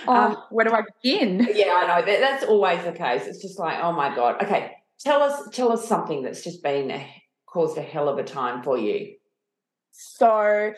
Oh, 0.06 0.12
Um, 0.14 0.37
where 0.50 0.67
do 0.67 0.73
I 0.73 0.82
begin? 1.02 1.49
yeah, 1.55 1.81
I 1.82 1.87
know 2.00 2.06
that, 2.06 2.20
that's 2.20 2.44
always 2.44 2.85
the 2.85 2.93
case. 2.93 3.26
It's 3.26 3.41
just 3.43 3.58
like, 3.58 3.79
oh 3.82 3.93
my 3.93 4.14
god. 4.14 4.43
Okay, 4.43 4.70
tell 5.05 5.23
us, 5.23 5.49
tell 5.53 5.73
us 5.73 5.87
something 5.87 6.23
that's 6.23 6.43
just 6.43 6.62
been 6.62 6.91
a, 6.91 7.06
caused 7.47 7.79
a 7.79 7.83
hell 7.83 8.08
of 8.08 8.19
a 8.19 8.25
time 8.25 8.63
for 8.63 8.79
you. 8.79 9.15
So 9.93 10.73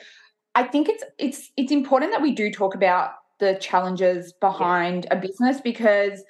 I 0.54 0.62
think 0.62 0.88
it's 0.88 1.04
it's 1.18 1.50
it's 1.56 1.73
important 1.73 2.12
that 2.12 2.23
we 2.23 2.35
do 2.35 2.50
talk 2.50 2.75
about 2.75 3.12
the 3.40 3.54
challenges 3.61 4.33
behind 4.40 5.06
a 5.11 5.16
business 5.16 5.61
because 5.61 6.23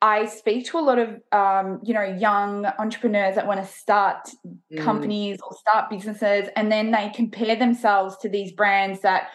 I 0.00 0.26
speak 0.26 0.66
to 0.66 0.78
a 0.78 0.80
lot 0.80 0.98
of 0.98 1.20
um, 1.32 1.80
you 1.82 1.94
know 1.94 2.02
young 2.02 2.66
entrepreneurs 2.78 3.34
that 3.34 3.46
want 3.46 3.60
to 3.60 3.66
start 3.66 4.28
Mm, 4.70 4.84
companies 4.84 5.38
or 5.42 5.56
start 5.56 5.88
businesses 5.88 6.48
and 6.54 6.70
then 6.70 6.90
they 6.90 7.10
compare 7.14 7.56
themselves 7.56 8.16
to 8.18 8.28
these 8.28 8.52
brands 8.52 9.00
that 9.00 9.28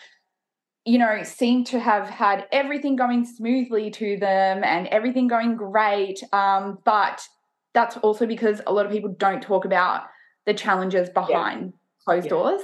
you 0.85 0.99
know 0.99 1.23
seem 1.23 1.63
to 1.65 1.79
have 1.79 2.07
had 2.07 2.47
everything 2.51 2.95
going 2.95 3.25
smoothly 3.25 3.89
to 3.89 4.15
them 4.17 4.63
and 4.63 4.87
everything 4.87 5.27
going 5.27 5.55
great 5.55 6.23
um, 6.33 6.77
but 6.85 7.27
that's 7.73 7.97
also 7.97 8.25
because 8.25 8.61
a 8.67 8.73
lot 8.73 8.85
of 8.85 8.91
people 8.91 9.15
don't 9.17 9.41
talk 9.41 9.65
about 9.65 10.03
the 10.45 10.53
challenges 10.53 11.09
behind 11.09 11.73
closed 12.05 12.25
Yeah. 12.25 12.29
doors 12.29 12.61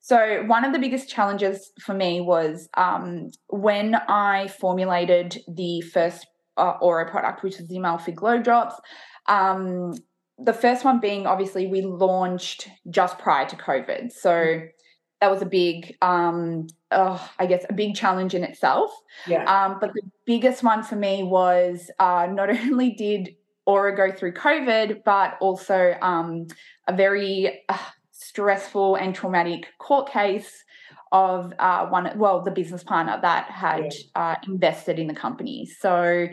so 0.00 0.42
one 0.46 0.64
of 0.64 0.72
the 0.72 0.78
biggest 0.80 1.08
challenges 1.08 1.70
for 1.80 1.94
me 1.94 2.20
was 2.20 2.68
um, 2.76 3.30
when 3.48 3.94
i 3.94 4.48
formulated 4.48 5.38
the 5.48 5.80
first 5.80 6.26
uh, 6.56 6.78
Orro 6.80 7.10
product 7.10 7.42
which 7.42 7.58
is 7.58 7.68
the 7.68 7.76
amalfi 7.76 8.12
glow 8.12 8.40
drops 8.42 8.74
um, 9.26 9.94
the 10.38 10.52
first 10.52 10.84
one 10.84 11.00
being 11.00 11.26
obviously 11.26 11.66
we 11.66 11.82
launched 11.82 12.68
just 12.90 13.18
prior 13.18 13.46
to 13.48 13.56
COVID. 13.56 14.12
So 14.12 14.62
that 15.20 15.30
was 15.30 15.42
a 15.42 15.46
big, 15.46 15.96
um, 16.02 16.66
oh, 16.90 17.30
I 17.38 17.46
guess, 17.46 17.64
a 17.68 17.72
big 17.72 17.94
challenge 17.94 18.34
in 18.34 18.42
itself. 18.42 18.90
Yeah. 19.26 19.44
Um, 19.44 19.78
but 19.80 19.92
the 19.94 20.02
biggest 20.26 20.62
one 20.62 20.82
for 20.82 20.96
me 20.96 21.22
was 21.22 21.90
uh, 21.98 22.26
not 22.30 22.50
only 22.58 22.90
did 22.90 23.36
Orro 23.68 23.96
go 23.96 24.10
through 24.10 24.32
COVID, 24.32 25.04
but 25.04 25.36
also 25.40 25.94
um, 26.02 26.46
a 26.88 26.94
very 26.94 27.62
uh, 27.68 27.78
stressful 28.10 28.96
and 28.96 29.14
traumatic 29.14 29.66
court 29.78 30.10
case 30.10 30.64
of 31.12 31.52
uh, 31.58 31.86
one, 31.86 32.10
well, 32.16 32.42
the 32.42 32.50
business 32.50 32.82
partner 32.82 33.18
that 33.20 33.50
had 33.50 33.92
uh, 34.14 34.36
invested 34.48 34.98
in 34.98 35.06
the 35.06 35.14
company. 35.14 35.66
So 35.66 36.28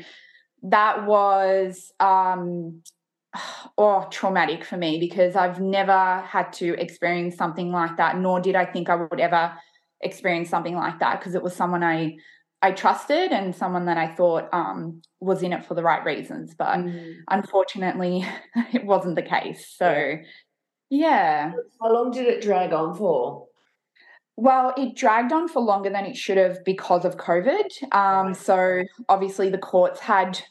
that 0.64 1.06
was 1.06 1.92
um, 2.00 2.82
or 3.78 4.06
traumatic 4.06 4.64
for 4.64 4.78
me 4.78 5.00
because 5.00 5.36
I've 5.36 5.60
never 5.60 6.22
had 6.22 6.54
to 6.54 6.80
experience 6.80 7.36
something 7.36 7.72
like 7.72 7.98
that, 7.98 8.18
nor 8.18 8.40
did 8.40 8.56
I 8.56 8.66
think 8.66 8.90
I 8.90 8.96
would 8.96 9.20
ever 9.20 9.54
experience 10.02 10.50
something 10.50 10.76
like 10.76 11.00
that 11.00 11.20
because 11.20 11.36
it 11.36 11.44
was 11.44 11.56
someone 11.56 11.84
I 11.84 12.16
I 12.62 12.72
trusted 12.72 13.32
and 13.32 13.56
someone 13.56 13.86
that 13.86 13.98
I 13.98 14.08
thought 14.08 14.50
um, 14.54 15.02
was 15.20 15.44
in 15.44 15.54
it 15.54 15.66
for 15.66 15.76
the 15.76 15.84
right 15.84 16.04
reasons. 16.04 16.54
But 16.56 16.78
Mm. 16.80 17.18
unfortunately, 17.30 18.26
it 18.74 18.86
wasn't 18.86 19.16
the 19.16 19.22
case. 19.22 19.74
So, 19.78 20.16
yeah. 20.90 21.54
How 21.82 21.94
long 21.94 22.12
did 22.12 22.28
it 22.28 22.42
drag 22.42 22.74
on 22.74 22.96
for? 22.96 23.48
Well, 24.36 24.74
it 24.78 24.96
dragged 24.96 25.34
on 25.34 25.48
for 25.48 25.62
longer 25.62 25.90
than 25.90 26.06
it 26.06 26.16
should 26.16 26.38
have 26.38 26.64
because 26.64 27.04
of 27.06 27.18
COVID. 27.18 27.94
Um, 27.94 28.34
so 28.34 28.84
obviously 29.10 29.50
the 29.50 29.58
courts 29.58 30.00
had, 30.00 30.42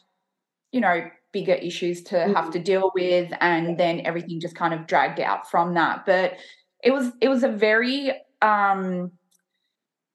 you 0.71 0.79
know, 0.79 1.09
bigger 1.31 1.53
issues 1.53 2.03
to 2.03 2.15
mm-hmm. 2.15 2.33
have 2.33 2.51
to 2.51 2.59
deal 2.59 2.91
with, 2.93 3.31
and 3.41 3.79
then 3.79 4.01
everything 4.05 4.39
just 4.39 4.55
kind 4.55 4.73
of 4.73 4.85
dragged 4.85 5.19
out 5.19 5.49
from 5.49 5.73
that. 5.73 6.05
But 6.05 6.37
it 6.83 6.91
was 6.91 7.11
it 7.19 7.29
was 7.29 7.43
a 7.43 7.49
very 7.49 8.11
um, 8.41 9.11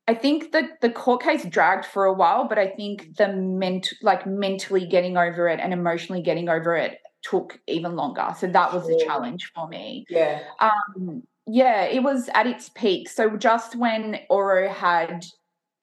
I 0.06 0.14
think 0.14 0.52
that 0.52 0.80
the 0.82 0.90
court 0.90 1.22
case 1.22 1.44
dragged 1.44 1.86
for 1.86 2.04
a 2.04 2.12
while, 2.12 2.46
but 2.46 2.58
I 2.58 2.68
think 2.68 3.16
the 3.16 3.32
ment 3.32 3.92
like 4.02 4.26
mentally 4.26 4.86
getting 4.86 5.16
over 5.16 5.48
it 5.48 5.60
and 5.60 5.72
emotionally 5.72 6.22
getting 6.22 6.48
over 6.48 6.76
it 6.76 6.98
took 7.22 7.58
even 7.66 7.96
longer. 7.96 8.34
So 8.38 8.46
that 8.48 8.72
was 8.72 8.88
a 8.88 9.02
challenge 9.02 9.50
for 9.54 9.66
me. 9.66 10.04
Yeah. 10.10 10.40
Um, 10.60 11.22
yeah, 11.46 11.84
it 11.84 12.02
was 12.02 12.28
at 12.34 12.46
its 12.46 12.68
peak. 12.68 13.08
So 13.08 13.36
just 13.36 13.76
when 13.76 14.20
Orro 14.30 14.68
had 14.70 15.24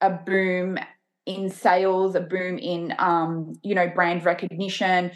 a 0.01 0.11
boom 0.11 0.77
in 1.25 1.49
sales, 1.49 2.13
a 2.15 2.21
boom 2.21 2.59
in 2.59 2.93
um, 2.99 3.53
you 3.63 3.73
know, 3.73 3.87
brand 3.87 4.23
recognition. 4.23 5.11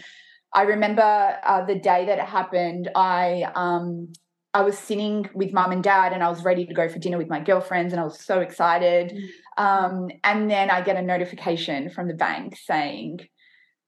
I 0.53 0.63
remember 0.63 1.37
uh, 1.43 1.65
the 1.65 1.75
day 1.75 2.05
that 2.05 2.17
it 2.17 2.25
happened, 2.25 2.89
I 2.95 3.51
um 3.55 4.13
I 4.55 4.61
was 4.61 4.79
sitting 4.79 5.29
with 5.33 5.51
mum 5.51 5.73
and 5.73 5.83
dad 5.83 6.13
and 6.13 6.23
I 6.23 6.29
was 6.29 6.45
ready 6.45 6.65
to 6.65 6.73
go 6.73 6.87
for 6.87 6.97
dinner 6.97 7.17
with 7.17 7.27
my 7.27 7.41
girlfriends 7.41 7.91
and 7.91 7.99
I 7.99 8.05
was 8.05 8.21
so 8.21 8.39
excited. 8.39 9.11
Mm. 9.11 9.61
Um, 9.61 10.09
and 10.23 10.49
then 10.49 10.69
I 10.69 10.79
get 10.79 10.95
a 10.95 11.01
notification 11.01 11.89
from 11.89 12.07
the 12.07 12.13
bank 12.13 12.55
saying, 12.55 13.27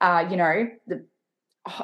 uh, 0.02 0.28
you 0.30 0.36
know, 0.36 0.68
the, 0.86 1.06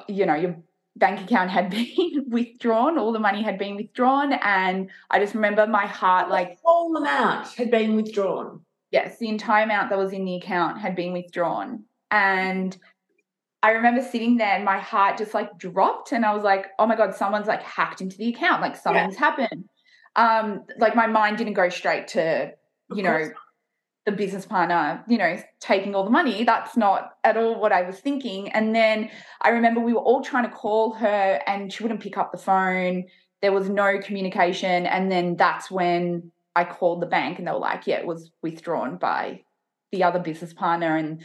you 0.10 0.26
know, 0.26 0.36
your 0.36 0.58
bank 0.98 1.22
account 1.22 1.50
had 1.50 1.70
been 1.70 2.26
withdrawn, 2.28 3.00
all 3.00 3.14
the 3.14 3.20
money 3.20 3.42
had 3.42 3.58
been 3.58 3.78
withdrawn. 3.78 4.34
And 4.34 4.90
I 5.10 5.18
just 5.20 5.34
remember 5.34 5.66
my 5.66 5.86
heart 5.86 6.30
like 6.30 6.50
the 6.50 6.62
whole 6.66 6.98
amount 6.98 7.54
had 7.54 7.72
been 7.72 7.96
withdrawn. 7.96 8.66
Yes, 8.92 9.18
the 9.18 9.30
entire 9.30 9.64
amount 9.64 9.92
that 9.92 9.98
was 9.98 10.12
in 10.12 10.26
the 10.26 10.36
account 10.36 10.82
had 10.82 10.94
been 10.94 11.14
withdrawn. 11.14 11.86
And 12.12 12.78
I 13.64 13.72
remember 13.72 14.02
sitting 14.02 14.36
there 14.36 14.56
and 14.56 14.66
my 14.66 14.78
heart 14.78 15.18
just 15.18 15.34
like 15.34 15.58
dropped 15.58 16.12
and 16.12 16.26
I 16.26 16.34
was 16.36 16.44
like, 16.44 16.68
oh 16.78 16.86
my 16.86 16.98
God, 16.98 17.16
someone's 17.16 17.48
like 17.48 17.64
hacked 17.64 18.02
into 18.02 18.18
the 18.18 18.28
account. 18.28 18.62
Like 18.62 18.76
something's 18.76 19.14
yeah. 19.14 19.20
happened. 19.20 19.70
Um, 20.18 20.66
like 20.78 20.96
my 20.98 21.08
mind 21.08 21.38
didn't 21.38 21.54
go 21.54 21.70
straight 21.70 22.10
to, 22.10 22.52
you 22.94 23.04
know, 23.04 23.30
the 24.06 24.12
business 24.12 24.46
partner, 24.46 25.02
you 25.08 25.18
know, 25.18 25.42
taking 25.62 25.96
all 25.96 26.04
the 26.04 26.10
money. 26.10 26.44
That's 26.44 26.76
not 26.76 27.12
at 27.24 27.38
all 27.38 27.58
what 27.58 27.72
I 27.72 27.84
was 27.84 28.00
thinking. 28.00 28.52
And 28.52 28.76
then 28.76 29.10
I 29.42 29.50
remember 29.50 29.80
we 29.80 29.94
were 29.94 30.02
all 30.02 30.22
trying 30.22 30.44
to 30.44 30.54
call 30.54 30.96
her 30.96 31.42
and 31.48 31.72
she 31.72 31.84
wouldn't 31.84 32.02
pick 32.02 32.18
up 32.18 32.34
the 32.34 32.38
phone. 32.38 33.06
There 33.42 33.54
was 33.54 33.70
no 33.70 33.98
communication. 34.00 34.86
And 34.86 35.10
then 35.10 35.38
that's 35.38 35.72
when 35.72 36.32
I 36.54 36.66
called 36.66 37.02
the 37.02 37.08
bank 37.08 37.40
and 37.40 37.48
they 37.48 37.54
were 37.54 37.60
like, 37.60 37.88
yeah, 37.88 38.00
it 38.00 38.06
was 38.06 38.30
withdrawn 38.42 38.98
by 38.98 39.44
the 39.94 40.04
other 40.04 40.20
business 40.20 40.54
partner. 40.54 40.98
And 40.98 41.22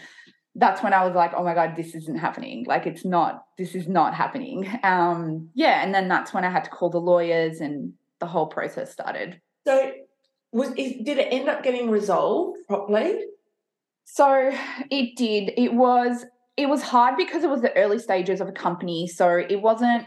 that's 0.59 0.83
when 0.83 0.93
I 0.93 1.07
was 1.07 1.15
like, 1.15 1.33
oh 1.37 1.45
my 1.45 1.55
God, 1.55 1.77
this 1.77 1.95
isn't 1.95 2.19
happening. 2.19 2.65
Like 2.67 2.87
it's 2.87 3.05
not, 3.05 3.45
this 3.57 3.75
is 3.75 3.89
not 3.89 4.15
happening. 4.15 4.69
Um, 4.83 5.51
yeah. 5.55 5.83
And 5.83 5.95
then 5.95 6.09
that's 6.09 6.33
when 6.33 6.45
I 6.45 6.51
had 6.51 6.65
to 6.65 6.71
call 6.71 6.91
the 6.91 7.01
lawyers 7.01 7.61
and 7.61 7.93
the 8.21 8.27
whole 8.27 8.47
process 8.47 8.93
started. 8.93 9.41
So 9.67 9.93
was 10.53 10.71
is, 10.77 10.95
did 11.03 11.19
it 11.19 11.29
end 11.31 11.49
up 11.49 11.63
getting 11.63 11.91
resolved 11.91 12.59
properly? 12.67 13.25
So 14.05 14.51
it 14.91 15.17
did. 15.17 15.53
It 15.57 15.75
was 15.75 16.25
it 16.57 16.69
was 16.69 16.83
hard 16.83 17.17
because 17.17 17.45
it 17.45 17.51
was 17.51 17.61
the 17.61 17.77
early 17.77 17.99
stages 17.99 18.41
of 18.41 18.49
a 18.49 18.53
company, 18.53 19.07
so 19.07 19.29
it 19.37 19.61
wasn't 19.61 20.07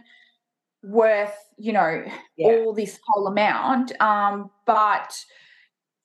worth 0.83 1.35
you 1.57 1.71
know 1.71 2.03
yeah. 2.37 2.47
all 2.47 2.73
this 2.73 2.99
whole 3.05 3.27
amount. 3.27 3.91
Um, 4.01 4.49
but 4.65 5.13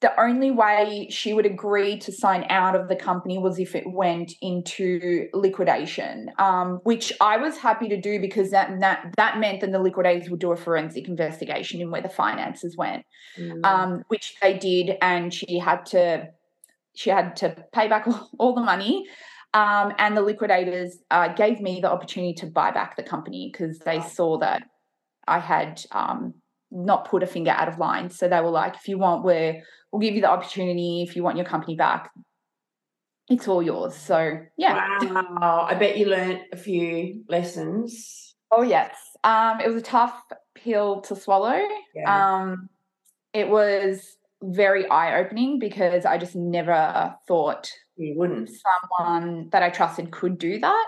the 0.06 0.20
only 0.20 0.52
way 0.52 1.08
she 1.10 1.34
would 1.34 1.46
agree 1.46 1.98
to 1.98 2.12
sign 2.12 2.46
out 2.48 2.76
of 2.76 2.88
the 2.88 2.94
company 2.94 3.38
was 3.38 3.58
if 3.58 3.74
it 3.74 3.82
went 3.90 4.32
into 4.40 5.26
liquidation, 5.34 6.30
um, 6.38 6.78
which 6.84 7.12
I 7.20 7.38
was 7.38 7.56
happy 7.56 7.88
to 7.88 8.00
do 8.00 8.20
because 8.20 8.52
that 8.52 8.78
that 8.78 9.12
that 9.16 9.40
meant 9.40 9.62
that 9.62 9.72
the 9.72 9.80
liquidators 9.80 10.30
would 10.30 10.38
do 10.38 10.52
a 10.52 10.56
forensic 10.56 11.08
investigation 11.08 11.80
in 11.80 11.90
where 11.90 12.02
the 12.02 12.08
finances 12.08 12.76
went, 12.76 13.04
mm. 13.36 13.66
um, 13.66 14.04
which 14.06 14.36
they 14.40 14.56
did, 14.56 14.96
and 15.02 15.34
she 15.34 15.58
had 15.58 15.84
to 15.86 16.28
she 16.94 17.10
had 17.10 17.34
to 17.36 17.56
pay 17.72 17.88
back 17.88 18.06
all 18.38 18.54
the 18.54 18.60
money. 18.60 19.06
Um, 19.54 19.92
and 19.98 20.16
the 20.16 20.22
liquidators 20.22 20.98
uh, 21.10 21.28
gave 21.34 21.60
me 21.60 21.80
the 21.80 21.90
opportunity 21.90 22.34
to 22.34 22.46
buy 22.46 22.70
back 22.70 22.94
the 22.94 23.02
company 23.02 23.50
because 23.50 23.80
they 23.80 24.00
saw 24.00 24.38
that 24.38 24.62
I 25.26 25.40
had 25.40 25.82
um, 25.90 26.34
not 26.70 27.08
put 27.08 27.22
a 27.22 27.26
finger 27.26 27.50
out 27.50 27.68
of 27.68 27.78
line. 27.78 28.10
So 28.10 28.28
they 28.28 28.40
were 28.40 28.50
like, 28.50 28.74
if 28.74 28.88
you 28.88 28.98
want, 28.98 29.24
we're 29.24 29.62
we'll 29.92 30.00
give 30.00 30.14
you 30.14 30.20
the 30.20 30.30
opportunity. 30.30 31.04
If 31.06 31.16
you 31.16 31.22
want 31.22 31.36
your 31.36 31.46
company 31.46 31.76
back, 31.76 32.10
it's 33.28 33.48
all 33.48 33.62
yours. 33.62 33.94
So 33.94 34.38
yeah. 34.56 34.98
Wow. 35.02 35.66
I 35.68 35.74
bet 35.74 35.96
you 35.96 36.06
learned 36.06 36.40
a 36.52 36.56
few 36.56 37.24
lessons. 37.28 38.34
Oh 38.50 38.62
yes. 38.62 38.96
Um, 39.24 39.60
it 39.60 39.68
was 39.68 39.82
a 39.82 39.84
tough 39.84 40.20
pill 40.54 41.00
to 41.02 41.16
swallow. 41.16 41.60
Yeah. 41.94 42.36
Um, 42.36 42.68
it 43.32 43.48
was 43.48 44.15
very 44.42 44.88
eye-opening 44.88 45.58
because 45.58 46.04
I 46.04 46.18
just 46.18 46.36
never 46.36 47.14
thought 47.26 47.70
you 47.96 48.14
wouldn't 48.16 48.50
someone 48.50 49.48
that 49.52 49.62
I 49.62 49.70
trusted 49.70 50.10
could 50.10 50.38
do 50.38 50.58
that. 50.60 50.86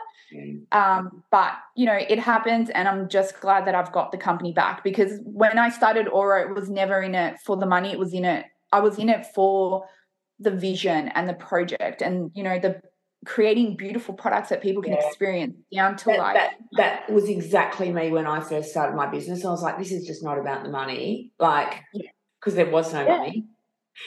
Um, 0.72 1.22
but 1.30 1.54
you 1.74 1.86
know, 1.86 1.94
it 1.96 2.18
happens, 2.18 2.68
and 2.70 2.86
I'm 2.86 3.08
just 3.08 3.40
glad 3.40 3.66
that 3.66 3.74
I've 3.74 3.92
got 3.92 4.12
the 4.12 4.18
company 4.18 4.52
back 4.52 4.84
because 4.84 5.20
when 5.24 5.58
I 5.58 5.70
started 5.70 6.06
Orro, 6.06 6.50
it 6.50 6.54
was 6.54 6.68
never 6.68 7.00
in 7.00 7.14
it 7.14 7.38
for 7.44 7.56
the 7.56 7.64
money. 7.64 7.92
It 7.92 7.98
was 7.98 8.12
in 8.12 8.26
it. 8.26 8.44
I 8.70 8.80
was 8.80 8.98
in 8.98 9.08
it 9.08 9.26
for 9.34 9.86
the 10.38 10.50
vision 10.50 11.08
and 11.14 11.26
the 11.26 11.34
project, 11.34 12.02
and 12.02 12.30
you 12.34 12.42
know, 12.42 12.58
the 12.58 12.82
creating 13.24 13.76
beautiful 13.76 14.14
products 14.14 14.50
that 14.50 14.62
people 14.62 14.82
can 14.82 14.92
yeah. 14.92 15.06
experience 15.06 15.56
down 15.74 15.96
to 15.96 16.04
that, 16.06 16.18
life. 16.18 16.34
That, 16.34 16.52
that 16.76 17.10
was 17.10 17.28
exactly 17.28 17.90
me 17.90 18.10
when 18.10 18.26
I 18.26 18.40
first 18.40 18.70
started 18.70 18.96
my 18.96 19.06
business. 19.06 19.44
I 19.44 19.50
was 19.50 19.62
like, 19.62 19.78
this 19.78 19.92
is 19.92 20.06
just 20.06 20.22
not 20.22 20.38
about 20.38 20.62
the 20.62 20.70
money, 20.70 21.32
like 21.38 21.82
because 22.40 22.54
there 22.54 22.70
was 22.70 22.92
no 22.92 23.04
yeah. 23.06 23.16
money. 23.16 23.46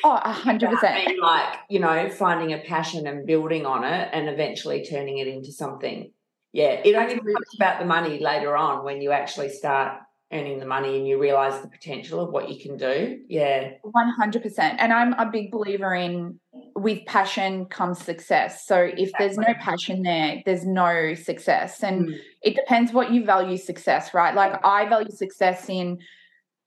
Oh, 0.03 0.19
a 0.23 0.31
hundred 0.31 0.71
percent. 0.71 1.19
Like, 1.21 1.59
you 1.69 1.79
know, 1.79 2.09
finding 2.09 2.53
a 2.53 2.59
passion 2.59 3.07
and 3.07 3.25
building 3.25 3.65
on 3.65 3.83
it 3.83 4.09
and 4.13 4.29
eventually 4.29 4.85
turning 4.85 5.17
it 5.17 5.27
into 5.27 5.51
something. 5.51 6.11
Yeah. 6.53 6.81
It 6.83 6.95
only 6.95 7.15
becomes 7.15 7.55
about 7.55 7.79
the 7.79 7.85
money 7.85 8.19
later 8.19 8.55
on 8.55 8.83
when 8.83 9.01
you 9.01 9.11
actually 9.11 9.49
start 9.49 9.99
earning 10.33 10.59
the 10.59 10.65
money 10.65 10.97
and 10.97 11.05
you 11.05 11.19
realize 11.19 11.61
the 11.61 11.67
potential 11.67 12.21
of 12.21 12.31
what 12.31 12.49
you 12.49 12.61
can 12.61 12.77
do. 12.77 13.19
Yeah. 13.27 13.71
100%. 13.83 14.75
And 14.79 14.93
I'm 14.93 15.13
a 15.13 15.29
big 15.29 15.51
believer 15.51 15.93
in 15.93 16.39
with 16.75 17.05
passion 17.05 17.65
comes 17.65 18.03
success. 18.03 18.65
So 18.65 18.77
if 18.77 18.93
exactly. 18.97 19.13
there's 19.19 19.37
no 19.37 19.53
passion 19.59 20.03
there, 20.03 20.41
there's 20.45 20.65
no 20.65 21.15
success. 21.15 21.83
And 21.83 22.07
mm. 22.07 22.19
it 22.41 22.55
depends 22.55 22.93
what 22.93 23.11
you 23.11 23.25
value 23.25 23.57
success, 23.57 24.13
right? 24.13 24.33
Like 24.33 24.65
I 24.65 24.87
value 24.87 25.11
success 25.11 25.67
in 25.69 25.99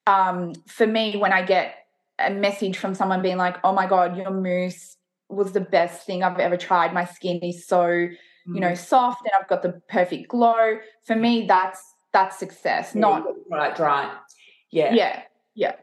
um 0.06 0.52
for 0.66 0.86
me 0.86 1.16
when 1.16 1.32
I 1.32 1.42
get 1.42 1.76
a 2.18 2.30
message 2.30 2.78
from 2.78 2.94
someone 2.94 3.22
being 3.22 3.36
like, 3.36 3.56
"Oh 3.64 3.72
my 3.72 3.86
god, 3.86 4.16
your 4.16 4.30
mousse 4.30 4.96
was 5.28 5.52
the 5.52 5.60
best 5.60 6.06
thing 6.06 6.22
I've 6.22 6.38
ever 6.38 6.56
tried. 6.56 6.94
My 6.94 7.04
skin 7.04 7.38
is 7.42 7.66
so, 7.66 7.78
mm. 7.78 8.16
you 8.46 8.60
know, 8.60 8.72
mm. 8.72 8.78
soft 8.78 9.22
and 9.22 9.32
I've 9.40 9.48
got 9.48 9.62
the 9.62 9.80
perfect 9.88 10.28
glow." 10.28 10.78
For 11.06 11.16
me, 11.16 11.46
that's 11.46 11.82
that's 12.12 12.38
success. 12.38 12.92
Yeah, 12.94 13.00
not 13.00 13.24
right, 13.50 13.78
right. 13.78 14.12
Yeah. 14.70 14.94
Yeah. 14.94 15.22
Yeah. 15.54 15.74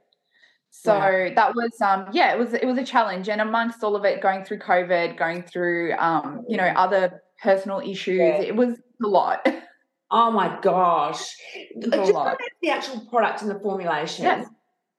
So 0.71 1.31
that 1.35 1.53
was 1.53 1.79
um 1.81 2.07
yeah, 2.11 2.33
it 2.33 2.39
was 2.39 2.53
it 2.53 2.65
was 2.65 2.77
a 2.77 2.85
challenge. 2.85 3.29
And 3.29 3.41
amongst 3.41 3.83
all 3.83 3.95
of 3.95 4.05
it, 4.05 4.21
going 4.21 4.43
through 4.43 4.59
COVID, 4.59 5.17
going 5.17 5.43
through 5.43 5.93
um, 5.97 6.43
you 6.47 6.57
know, 6.57 6.67
other 6.75 7.21
personal 7.43 7.79
issues, 7.79 8.19
yeah. 8.19 8.41
it 8.41 8.55
was 8.55 8.79
a 9.03 9.07
lot. 9.07 9.45
Oh 10.11 10.31
my 10.31 10.59
gosh. 10.61 11.35
Just 11.81 12.13
the 12.61 12.69
actual 12.69 12.99
product 13.09 13.41
and 13.41 13.49
the 13.49 13.59
formulation. 13.59 14.25
Yes. 14.25 14.47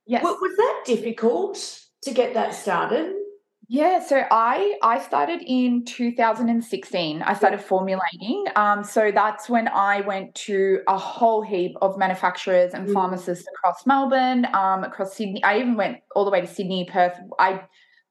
Yes. 0.07 0.25
Was, 0.25 0.37
was 0.41 0.57
that 0.57 0.83
difficult 0.87 1.81
to 2.03 2.13
get 2.13 2.35
that 2.35 2.55
started? 2.55 3.15
Yeah, 3.69 4.05
so 4.05 4.25
I 4.31 4.77
I 4.83 4.99
started 5.01 5.43
in 5.47 5.85
2016. 5.85 7.23
I 7.23 7.33
started 7.33 7.61
formulating. 7.61 8.45
Um, 8.55 8.85
so 8.85 9.11
that's 9.11 9.49
when 9.49 9.69
I 9.69 10.03
went 10.03 10.35
to 10.47 10.81
a 10.89 10.99
whole 10.99 11.41
heap 11.41 11.77
of 11.81 11.97
manufacturers 11.97 12.75
and 12.75 12.89
mm. 12.89 12.93
pharmacists 12.93 13.47
across 13.49 13.87
Melbourne, 13.87 14.47
um, 14.53 14.85
across 14.85 15.15
Sydney. 15.15 15.43
I 15.45 15.59
even 15.59 15.77
went 15.77 15.99
all 16.15 16.25
the 16.25 16.31
way 16.31 16.41
to 16.43 16.47
Sydney, 16.47 16.85
Perth. 16.85 17.19
I 17.39 17.63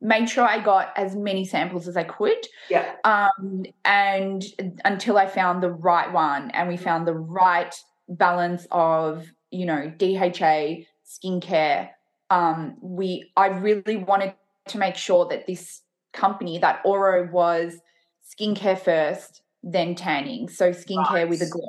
made 0.02 0.30
sure 0.30 0.44
I 0.44 0.60
got 0.60 0.92
as 0.98 1.16
many 1.16 1.46
samples 1.46 1.88
as 1.88 1.96
I 1.96 2.04
could. 2.04 2.48
Yeah. 2.70 2.96
Um, 3.04 3.66
and 3.86 4.44
until 4.84 5.18
I 5.18 5.28
found 5.28 5.62
the 5.62 5.72
right 5.72 6.12
one, 6.12 6.52
and 6.52 6.68
we 6.68 6.78
found 6.78 7.08
the 7.08 7.14
right 7.14 7.74
balance 8.10 8.68
of 8.72 9.32
you 9.52 9.66
know 9.66 9.92
DHA, 9.98 10.86
skincare. 11.06 11.90
Um, 12.30 12.78
we 12.82 13.32
I 13.38 13.48
really 13.48 13.98
wanted 13.98 14.34
to 14.70 14.78
make 14.78 14.96
sure 14.96 15.28
that 15.28 15.48
this 15.48 15.82
company, 16.14 16.58
that 16.60 16.84
Orro 16.84 17.32
was 17.32 17.78
skincare 18.26 18.80
first, 18.80 19.42
then 19.64 19.96
tanning. 19.96 20.50
So 20.50 20.72
skincare 20.72 21.10
right. 21.10 21.30
with 21.30 21.42
a 21.42 21.50
glow. 21.50 21.62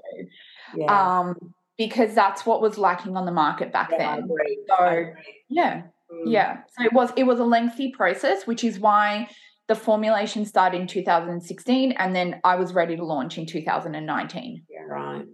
Yeah. 0.76 1.18
Um, 1.20 1.54
because 1.78 2.14
that's 2.14 2.46
what 2.46 2.60
was 2.60 2.78
lacking 2.78 3.16
on 3.16 3.26
the 3.26 3.32
market 3.32 3.72
back 3.72 3.90
yeah, 3.92 4.16
then. 4.16 4.28
So 4.68 5.12
yeah. 5.48 5.82
Mm. 6.12 6.32
Yeah. 6.32 6.58
So 6.76 6.84
it 6.84 6.92
was 6.92 7.10
it 7.16 7.24
was 7.24 7.40
a 7.40 7.44
lengthy 7.44 7.90
process, 7.90 8.46
which 8.46 8.64
is 8.64 8.78
why 8.78 9.28
the 9.68 9.74
formulation 9.74 10.44
started 10.44 10.80
in 10.80 10.86
2016 10.86 11.92
and 11.92 12.14
then 12.14 12.40
I 12.44 12.56
was 12.56 12.74
ready 12.74 12.96
to 12.96 13.04
launch 13.04 13.38
in 13.38 13.46
2019. 13.46 14.64
Yeah, 14.68 14.80
right. 14.82 15.24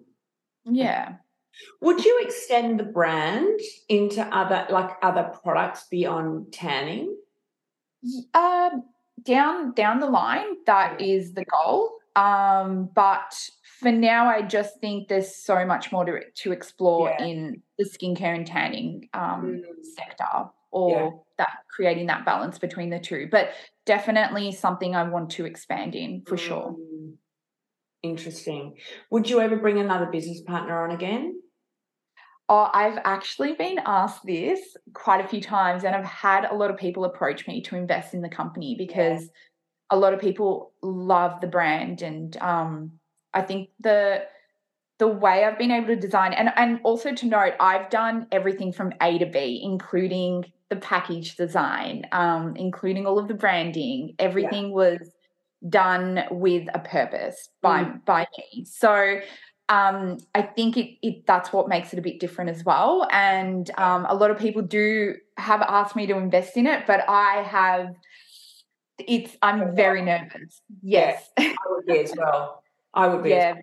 Yeah. 0.64 1.14
Would 1.80 2.04
you 2.04 2.20
extend 2.23 2.78
the 2.78 2.85
brand 2.85 3.58
into 3.88 4.23
other 4.23 4.66
like 4.70 4.90
other 5.02 5.32
products 5.42 5.87
beyond 5.90 6.52
tanning? 6.52 7.16
Um, 8.35 8.85
down 9.25 9.73
down 9.73 10.00
the 10.00 10.06
line, 10.06 10.64
that 10.66 11.00
is 11.00 11.35
the 11.35 11.44
goal. 11.44 11.92
Um, 12.14 12.90
but 12.94 13.35
for 13.80 13.92
now, 13.92 14.28
I 14.28 14.42
just 14.42 14.80
think 14.80 15.08
there's 15.08 15.37
so 15.37 15.64
much 15.64 15.92
more 15.92 16.04
to 16.04 16.20
to 16.42 16.52
explore 16.52 17.08
yeah. 17.11 17.25
in 17.25 17.62
the 17.76 17.85
skincare 17.85 18.35
and 18.35 18.47
tanning 18.47 19.08
um, 19.14 19.62
mm. 19.62 19.85
sector, 19.97 20.50
or 20.70 20.90
yeah. 20.90 21.10
that 21.38 21.50
creating 21.75 22.06
that 22.06 22.25
balance 22.25 22.58
between 22.58 22.90
the 22.90 22.98
two. 22.98 23.28
But 23.30 23.50
definitely 23.87 24.52
something 24.52 24.94
I 24.94 25.08
want 25.08 25.30
to 25.30 25.46
expand 25.46 25.94
in 25.94 26.22
for 26.26 26.37
mm. 26.37 26.40
sure. 26.40 26.76
Interesting. 28.02 28.76
Would 29.10 29.28
you 29.28 29.40
ever 29.40 29.56
bring 29.56 29.78
another 29.78 30.06
business 30.06 30.40
partner 30.42 30.84
on 30.84 30.92
again? 30.92 31.40
Oh, 32.48 32.70
I've 32.72 32.98
actually 33.04 33.52
been 33.54 33.78
asked 33.84 34.25
this 34.25 34.60
quite 34.94 35.22
a 35.22 35.28
few 35.28 35.40
times, 35.40 35.84
and 35.84 35.94
I've 35.94 36.04
had 36.04 36.46
a 36.46 36.54
lot 36.54 36.70
of 36.70 36.78
people 36.78 37.04
approach 37.04 37.46
me 37.46 37.60
to 37.62 37.76
invest 37.76 38.14
in 38.14 38.22
the 38.22 38.28
company 38.28 38.75
because 38.78 39.22
yeah. 39.22 39.28
a 39.90 39.96
lot 39.98 40.14
of 40.14 40.20
people 40.20 40.72
love 40.82 41.40
the 41.40 41.46
brand, 41.46 42.00
and 42.02 42.34
um, 42.38 42.92
I 43.34 43.42
think 43.42 43.70
the 43.80 44.22
the 44.99 45.09
way 45.09 45.45
I've 45.45 45.59
been 45.59 45.71
able 45.71 45.88
to 45.88 45.97
design, 45.97 46.33
and 46.33 46.50
and 46.57 46.81
also 46.83 47.14
to 47.14 47.26
note, 47.26 47.55
I've 47.61 47.88
done 47.90 48.26
everything 48.33 48.73
from 48.73 48.93
A 49.00 49.19
to 49.19 49.26
B, 49.26 49.61
including 49.62 50.45
the 50.69 50.76
package 50.76 51.37
design, 51.37 52.05
um, 52.12 52.57
including 52.57 53.07
all 53.07 53.19
of 53.19 53.28
the 53.28 53.35
branding. 53.35 54.14
Everything 54.19 54.64
yeah. 54.64 54.75
was 54.75 55.12
done 55.69 56.25
with 56.31 56.69
a 56.75 56.78
purpose 56.81 57.49
by 57.62 57.85
mm. 57.85 58.05
by 58.05 58.26
me. 58.37 58.64
So 58.64 59.21
um, 59.69 60.19
I 60.35 60.43
think 60.43 60.76
it, 60.76 60.97
it 61.07 61.26
that's 61.26 61.52
what 61.52 61.69
makes 61.69 61.93
it 61.93 61.99
a 61.99 62.02
bit 62.02 62.21
different 62.21 62.50
as 62.50 62.64
well. 62.64 63.07
And 63.12 63.71
um, 63.78 64.07
a 64.09 64.14
lot 64.14 64.31
of 64.31 64.38
people 64.38 64.62
do 64.62 65.17
have 65.37 65.62
asked 65.62 65.95
me 65.95 66.07
to 66.07 66.17
invest 66.17 66.57
in 66.57 66.67
it, 66.67 66.87
but 66.87 67.05
I 67.09 67.43
have 67.43 67.95
it's 68.99 69.37
I'm 69.43 69.76
very 69.76 70.02
nervous. 70.02 70.61
Yes, 70.83 71.28
yeah, 71.38 71.52
I 71.52 71.71
would 71.71 71.87
be 71.87 71.99
as 72.00 72.14
well. 72.17 72.62
I 72.95 73.09
would 73.09 73.23
be. 73.23 73.31
Yeah. 73.38 73.55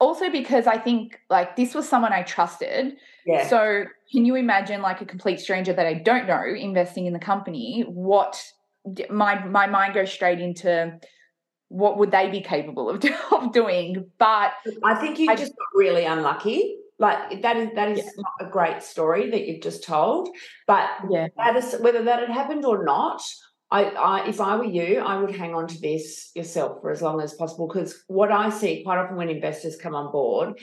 Also 0.00 0.30
because 0.30 0.66
I 0.66 0.78
think 0.78 1.20
like 1.28 1.56
this 1.56 1.74
was 1.74 1.88
someone 1.88 2.12
I 2.12 2.22
trusted. 2.22 2.96
Yeah. 3.26 3.46
So 3.46 3.84
can 4.10 4.24
you 4.24 4.34
imagine 4.34 4.82
like 4.82 5.00
a 5.00 5.04
complete 5.04 5.40
stranger 5.40 5.72
that 5.72 5.86
I 5.86 5.94
don't 5.94 6.26
know 6.26 6.42
investing 6.42 7.06
in 7.06 7.12
the 7.12 7.18
company? 7.18 7.84
What 7.86 8.42
my 9.10 9.44
my 9.44 9.66
mind 9.66 9.94
goes 9.94 10.10
straight 10.10 10.40
into 10.40 10.98
what 11.68 11.98
would 11.98 12.10
they 12.10 12.28
be 12.28 12.40
capable 12.40 12.90
of, 12.90 13.04
of 13.32 13.52
doing? 13.52 14.10
But 14.18 14.52
I 14.84 14.94
think 14.96 15.18
you 15.18 15.34
just 15.36 15.52
got 15.52 15.68
really 15.74 16.04
unlucky. 16.04 16.76
Like 16.98 17.40
that 17.42 17.56
is 17.56 17.70
that 17.76 17.90
is 17.90 17.98
yeah. 17.98 18.10
not 18.16 18.48
a 18.48 18.50
great 18.50 18.82
story 18.82 19.30
that 19.30 19.46
you've 19.46 19.62
just 19.62 19.84
told. 19.84 20.28
But 20.66 20.90
yeah. 21.10 21.28
that 21.36 21.56
is, 21.56 21.76
whether 21.80 22.02
that 22.04 22.20
had 22.20 22.28
happened 22.28 22.66
or 22.66 22.84
not, 22.84 23.22
I, 23.70 23.84
I, 23.84 24.28
if 24.28 24.40
I 24.40 24.56
were 24.56 24.64
you, 24.64 24.98
I 24.98 25.16
would 25.16 25.34
hang 25.34 25.54
on 25.54 25.68
to 25.68 25.80
this 25.80 26.32
yourself 26.34 26.80
for 26.80 26.90
as 26.90 27.02
long 27.02 27.20
as 27.20 27.34
possible. 27.34 27.68
Because 27.68 28.02
what 28.08 28.32
I 28.32 28.50
see 28.50 28.82
quite 28.82 28.98
often 28.98 29.16
when 29.16 29.28
investors 29.28 29.76
come 29.76 29.94
on 29.94 30.10
board, 30.10 30.58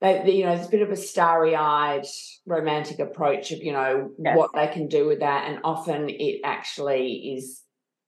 they, 0.00 0.22
they 0.24 0.32
you 0.32 0.44
know, 0.44 0.52
it's 0.52 0.68
a 0.68 0.70
bit 0.70 0.82
of 0.82 0.90
a 0.90 0.96
starry-eyed, 0.96 2.06
romantic 2.46 3.00
approach 3.00 3.50
of 3.50 3.62
you 3.62 3.72
know 3.72 4.10
yes. 4.18 4.36
what 4.36 4.50
they 4.54 4.68
can 4.68 4.88
do 4.88 5.06
with 5.06 5.20
that, 5.20 5.48
and 5.48 5.60
often 5.64 6.08
it 6.08 6.40
actually 6.44 7.34
is 7.36 7.62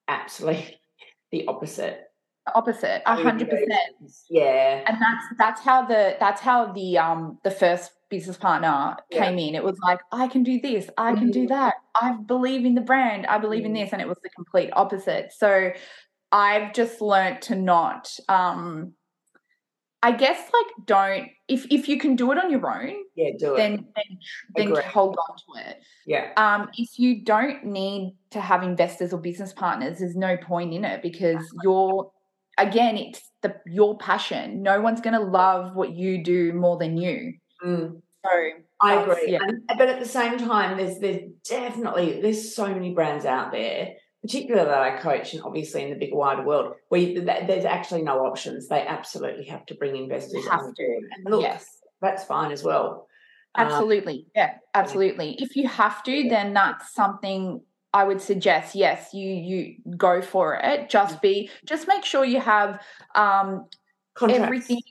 absolutely 0.06 0.76
the 1.32 1.46
opposite 1.46 2.04
opposite 2.54 3.02
a 3.06 3.14
hundred 3.14 3.50
percent 3.50 3.70
yeah 4.30 4.82
and 4.86 4.96
that's 5.00 5.24
that's 5.38 5.60
how 5.60 5.84
the 5.84 6.16
that's 6.18 6.40
how 6.40 6.72
the 6.72 6.96
um 6.96 7.38
the 7.44 7.50
first 7.50 7.90
business 8.08 8.36
partner 8.36 8.96
yeah. 9.10 9.24
came 9.24 9.38
in 9.38 9.54
it 9.54 9.62
was 9.62 9.78
like 9.80 10.00
i 10.12 10.26
can 10.26 10.42
do 10.42 10.60
this 10.60 10.88
i 10.96 11.12
can 11.12 11.24
mm-hmm. 11.24 11.30
do 11.32 11.46
that 11.46 11.74
i 12.00 12.12
believe 12.26 12.64
in 12.64 12.74
the 12.74 12.80
brand 12.80 13.26
i 13.26 13.38
believe 13.38 13.64
in 13.64 13.72
this 13.72 13.92
and 13.92 14.02
it 14.02 14.08
was 14.08 14.18
the 14.22 14.30
complete 14.30 14.70
opposite 14.74 15.32
so 15.36 15.70
i've 16.32 16.72
just 16.72 17.00
learned 17.00 17.40
to 17.42 17.54
not 17.54 18.10
um 18.28 18.92
I 20.02 20.12
guess 20.12 20.38
like 20.38 20.86
don't 20.86 21.28
if 21.48 21.66
if 21.70 21.88
you 21.88 21.98
can 21.98 22.14
do 22.14 22.30
it 22.30 22.38
on 22.38 22.50
your 22.50 22.70
own, 22.70 22.94
yeah, 23.16 23.30
do 23.36 23.54
it. 23.54 23.56
Then 23.56 23.86
then, 23.96 24.72
then 24.72 24.84
hold 24.84 25.16
on 25.28 25.36
to 25.36 25.68
it. 25.68 25.80
Yeah. 26.06 26.30
Um, 26.36 26.68
if 26.76 26.98
you 26.98 27.24
don't 27.24 27.64
need 27.64 28.16
to 28.30 28.40
have 28.40 28.62
investors 28.62 29.12
or 29.12 29.18
business 29.18 29.52
partners, 29.52 29.98
there's 29.98 30.14
no 30.14 30.36
point 30.36 30.72
in 30.72 30.84
it 30.84 31.02
because 31.02 31.44
you're 31.64 32.12
again, 32.58 32.96
it's 32.96 33.28
the 33.42 33.56
your 33.66 33.98
passion. 33.98 34.62
No 34.62 34.80
one's 34.80 35.00
going 35.00 35.14
to 35.14 35.24
love 35.24 35.74
what 35.74 35.96
you 35.96 36.22
do 36.22 36.52
more 36.52 36.78
than 36.78 36.96
you. 36.96 37.34
Mm. 37.64 38.00
So 38.24 38.30
I 38.80 39.02
agree. 39.02 39.32
Yeah. 39.32 39.38
And, 39.42 39.62
but 39.76 39.88
at 39.88 40.00
the 40.00 40.06
same 40.06 40.38
time, 40.38 40.76
there's 40.76 40.98
there's 40.98 41.22
definitely 41.48 42.20
there's 42.20 42.54
so 42.54 42.68
many 42.68 42.94
brands 42.94 43.24
out 43.24 43.50
there, 43.50 43.94
particularly 44.22 44.68
that 44.68 44.80
I 44.80 44.98
coach, 44.98 45.34
and 45.34 45.42
obviously 45.42 45.82
in 45.82 45.90
the 45.90 45.96
big 45.96 46.14
wider 46.14 46.42
world, 46.42 46.74
where 46.88 47.00
you, 47.00 47.20
there's 47.22 47.64
actually 47.64 48.02
no 48.02 48.24
options. 48.26 48.68
They 48.68 48.86
absolutely 48.86 49.46
have 49.46 49.66
to 49.66 49.74
bring 49.74 49.96
investors. 49.96 50.46
Have 50.46 50.74
to. 50.74 51.00
And 51.16 51.24
look, 51.30 51.42
yes. 51.42 51.66
that's 52.00 52.24
fine 52.24 52.52
as 52.52 52.62
well. 52.62 53.08
Um, 53.54 53.66
absolutely. 53.66 54.18
Um, 54.18 54.32
yeah, 54.36 54.54
absolutely. 54.74 55.36
If 55.40 55.56
you 55.56 55.66
have 55.66 56.02
to, 56.04 56.28
then 56.28 56.54
that's 56.54 56.94
something 56.94 57.60
I 57.92 58.04
would 58.04 58.20
suggest 58.20 58.74
yes, 58.74 59.12
you 59.12 59.28
you 59.28 59.74
go 59.96 60.22
for 60.22 60.54
it. 60.54 60.90
Just 60.90 61.16
mm. 61.16 61.22
be 61.22 61.50
just 61.64 61.88
make 61.88 62.04
sure 62.04 62.24
you 62.24 62.40
have 62.40 62.80
um 63.14 63.66
Contracts. 64.14 64.44
everything. 64.44 64.82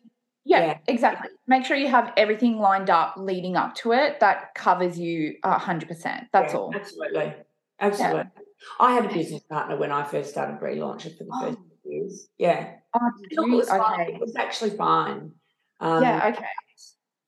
Yeah, 0.48 0.66
yeah, 0.66 0.78
exactly. 0.88 1.30
Make 1.46 1.66
sure 1.66 1.76
you 1.76 1.90
have 1.90 2.14
everything 2.16 2.58
lined 2.58 2.90
up 2.90 3.16
leading 3.18 3.58
up 3.58 3.76
to 3.76 3.92
it 3.92 4.22
that 4.22 4.56
covers 4.56 4.98
you 4.98 5.36
hundred 5.44 5.90
percent. 5.90 6.28
That's 6.32 6.54
yeah, 6.54 6.60
all. 6.60 6.74
Absolutely, 6.74 7.34
absolutely. 7.82 8.18
Yeah. 8.20 8.44
I 8.80 8.94
had 8.94 9.06
a 9.06 9.14
business 9.14 9.44
partner 9.44 9.76
when 9.76 9.92
I 9.92 10.04
first 10.04 10.30
started 10.30 10.62
relaunching 10.62 11.18
for 11.18 11.26
the 11.26 11.38
first 11.42 11.58
oh. 11.60 11.90
years. 11.90 12.30
Yeah, 12.38 12.76
oh, 12.94 13.12
it 13.30 13.50
was 13.52 13.70
okay. 13.70 14.14
It 14.14 14.22
was 14.22 14.38
actually 14.38 14.72
fine. 14.72 15.34
Um, 15.82 16.02
yeah. 16.02 16.34
Okay. 16.34 16.46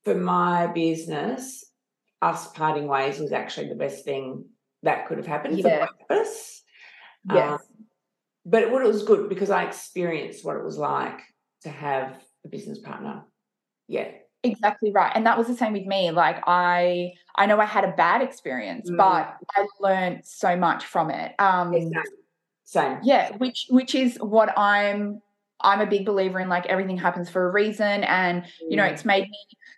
For 0.06 0.16
my 0.16 0.68
business, 0.68 1.66
us 2.22 2.48
parting 2.54 2.88
ways 2.88 3.20
was 3.20 3.34
actually 3.34 3.68
the 3.68 3.76
best 3.76 4.06
thing 4.06 4.46
that 4.84 5.08
could 5.08 5.18
have 5.18 5.28
happened 5.28 5.60
yeah. 5.60 5.88
for 6.08 6.22
us. 6.22 6.62
Yes. 7.30 7.52
Um, 7.52 7.60
but 8.46 8.64
it, 8.64 8.72
it 8.72 8.88
was 8.88 9.04
good 9.04 9.28
because 9.28 9.50
I 9.50 9.66
experienced 9.66 10.46
what 10.46 10.56
it 10.56 10.64
was 10.64 10.78
like 10.78 11.20
to 11.64 11.70
have 11.70 12.16
a 12.46 12.48
business 12.48 12.80
partner. 12.80 13.24
Yeah. 13.88 14.10
Exactly 14.44 14.92
right. 14.92 15.12
And 15.14 15.26
that 15.26 15.38
was 15.38 15.48
the 15.48 15.56
same 15.56 15.74
with 15.74 15.86
me. 15.86 16.12
Like 16.12 16.42
I 16.48 17.14
I 17.36 17.46
know 17.46 17.60
I 17.60 17.66
had 17.66 17.84
a 17.84 17.92
bad 17.92 18.22
experience, 18.22 18.90
mm. 18.90 18.96
but 18.96 19.36
I 19.56 19.66
learned 19.82 20.22
so 20.24 20.56
much 20.56 20.86
from 20.86 21.12
it. 21.12 21.34
Um 21.40 21.74
exactly. 21.74 22.16
Same. 22.64 23.00
Yeah, 23.04 23.36
which 23.38 23.66
which 23.70 23.96
is 23.96 24.18
what 24.22 24.58
I'm 24.58 25.22
I'm 25.60 25.82
a 25.82 25.86
big 25.86 26.06
believer 26.06 26.40
in 26.40 26.48
like 26.48 26.68
everything 26.68 26.98
happens 26.98 27.30
for 27.30 27.50
a 27.50 27.52
reason 27.52 28.06
and 28.06 28.46
you 28.62 28.78
know 28.78 28.84
mm. 28.84 28.94
it's 28.94 29.04
made 29.04 29.24
me 29.24 29.38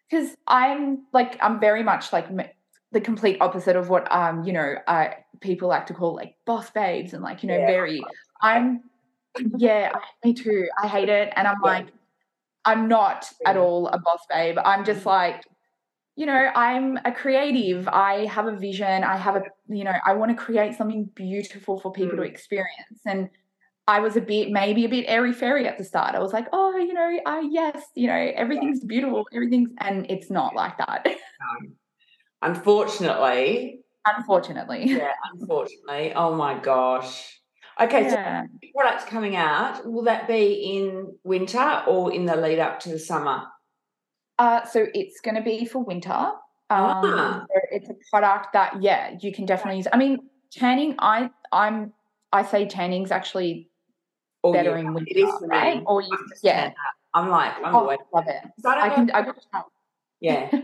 because 0.09 0.35
I'm 0.45 1.05
like 1.11 1.37
I'm 1.41 1.59
very 1.59 1.81
much 1.81 2.13
like 2.13 2.27
the 2.91 3.01
complete 3.01 3.37
opposite 3.41 3.75
of 3.75 3.89
what 3.89 4.11
um 4.11 4.43
you 4.43 4.53
know 4.53 4.75
uh, 4.87 5.07
people 5.39 5.69
like 5.69 5.87
to 5.87 5.93
call 5.93 6.15
like 6.15 6.35
boss 6.45 6.69
babes 6.69 7.13
and 7.13 7.23
like 7.23 7.43
you 7.43 7.49
know 7.49 7.57
yeah. 7.57 7.67
very 7.67 8.03
i'm 8.41 8.81
yeah 9.57 9.91
me 10.23 10.33
too 10.33 10.67
i 10.81 10.87
hate 10.87 11.09
it 11.09 11.31
and 11.35 11.47
i'm 11.47 11.57
yeah. 11.63 11.71
like 11.71 11.87
i'm 12.65 12.87
not 12.87 13.25
at 13.45 13.57
all 13.57 13.87
a 13.87 13.99
boss 13.99 14.19
babe 14.29 14.57
i'm 14.63 14.85
just 14.85 15.01
mm-hmm. 15.01 15.09
like 15.09 15.43
you 16.15 16.25
know 16.25 16.49
i'm 16.55 16.97
a 17.05 17.11
creative 17.11 17.87
i 17.87 18.25
have 18.25 18.47
a 18.47 18.55
vision 18.55 19.03
i 19.03 19.17
have 19.17 19.35
a 19.35 19.43
you 19.67 19.83
know 19.83 19.93
i 20.05 20.13
want 20.13 20.35
to 20.35 20.43
create 20.43 20.75
something 20.75 21.09
beautiful 21.15 21.79
for 21.79 21.91
people 21.91 22.13
mm. 22.13 22.23
to 22.23 22.23
experience 22.23 23.01
and 23.05 23.29
I 23.87 23.99
was 23.99 24.15
a 24.15 24.21
bit, 24.21 24.51
maybe 24.51 24.85
a 24.85 24.87
bit 24.87 25.05
airy 25.07 25.33
fairy 25.33 25.67
at 25.67 25.77
the 25.77 25.83
start. 25.83 26.13
I 26.15 26.19
was 26.19 26.31
like, 26.31 26.47
oh, 26.53 26.77
you 26.77 26.93
know, 26.93 27.19
uh, 27.25 27.41
yes, 27.41 27.83
you 27.95 28.07
know, 28.07 28.31
everything's 28.35 28.85
beautiful, 28.85 29.25
everything's, 29.33 29.71
and 29.79 30.09
it's 30.09 30.29
not 30.29 30.55
like 30.55 30.77
that. 30.77 31.07
Um, 31.07 31.73
Unfortunately. 32.41 33.79
Unfortunately. 34.05 34.83
Yeah, 34.85 35.11
unfortunately. 35.33 36.13
Oh 36.15 36.35
my 36.35 36.57
gosh. 36.57 37.40
Okay, 37.81 38.03
yeah. 38.03 38.43
so 38.43 38.69
products 38.75 39.05
coming 39.05 39.35
out, 39.35 39.85
will 39.85 40.03
that 40.03 40.27
be 40.27 40.77
in 40.77 41.15
winter 41.23 41.83
or 41.87 42.13
in 42.13 42.25
the 42.25 42.35
lead 42.35 42.59
up 42.59 42.79
to 42.81 42.89
the 42.89 42.99
summer? 42.99 43.43
Uh, 44.37 44.65
so 44.65 44.87
it's 44.93 45.19
going 45.21 45.35
to 45.35 45.41
be 45.41 45.65
for 45.65 45.83
winter. 45.83 46.11
Um, 46.11 46.35
ah. 46.69 47.45
so 47.47 47.61
it's 47.71 47.89
a 47.89 47.95
product 48.09 48.53
that, 48.53 48.81
yeah, 48.81 49.15
you 49.19 49.33
can 49.33 49.45
definitely 49.45 49.77
use. 49.77 49.87
I 49.91 49.97
mean, 49.97 50.19
tanning, 50.51 50.95
I, 50.99 51.29
I'm, 51.51 51.93
I 52.31 52.43
say 52.43 52.67
tanning's 52.67 53.11
actually 53.11 53.69
or 54.43 54.53
better 54.53 54.77
in 54.77 54.93
winter, 54.93 55.11
it 55.11 55.17
is 55.17 55.33
right? 55.43 55.83
Or 55.85 56.01
you, 56.01 56.17
yeah. 56.43 56.71
I'm 57.13 57.29
like, 57.29 57.53
I'm 57.63 57.75
oh, 57.75 57.97
love 58.13 58.25
it. 58.27 58.41
I, 58.65 58.69
I 58.69 58.89
can, 58.89 59.11
I, 59.11 59.23
can, 59.23 59.33
yeah. 60.19 60.49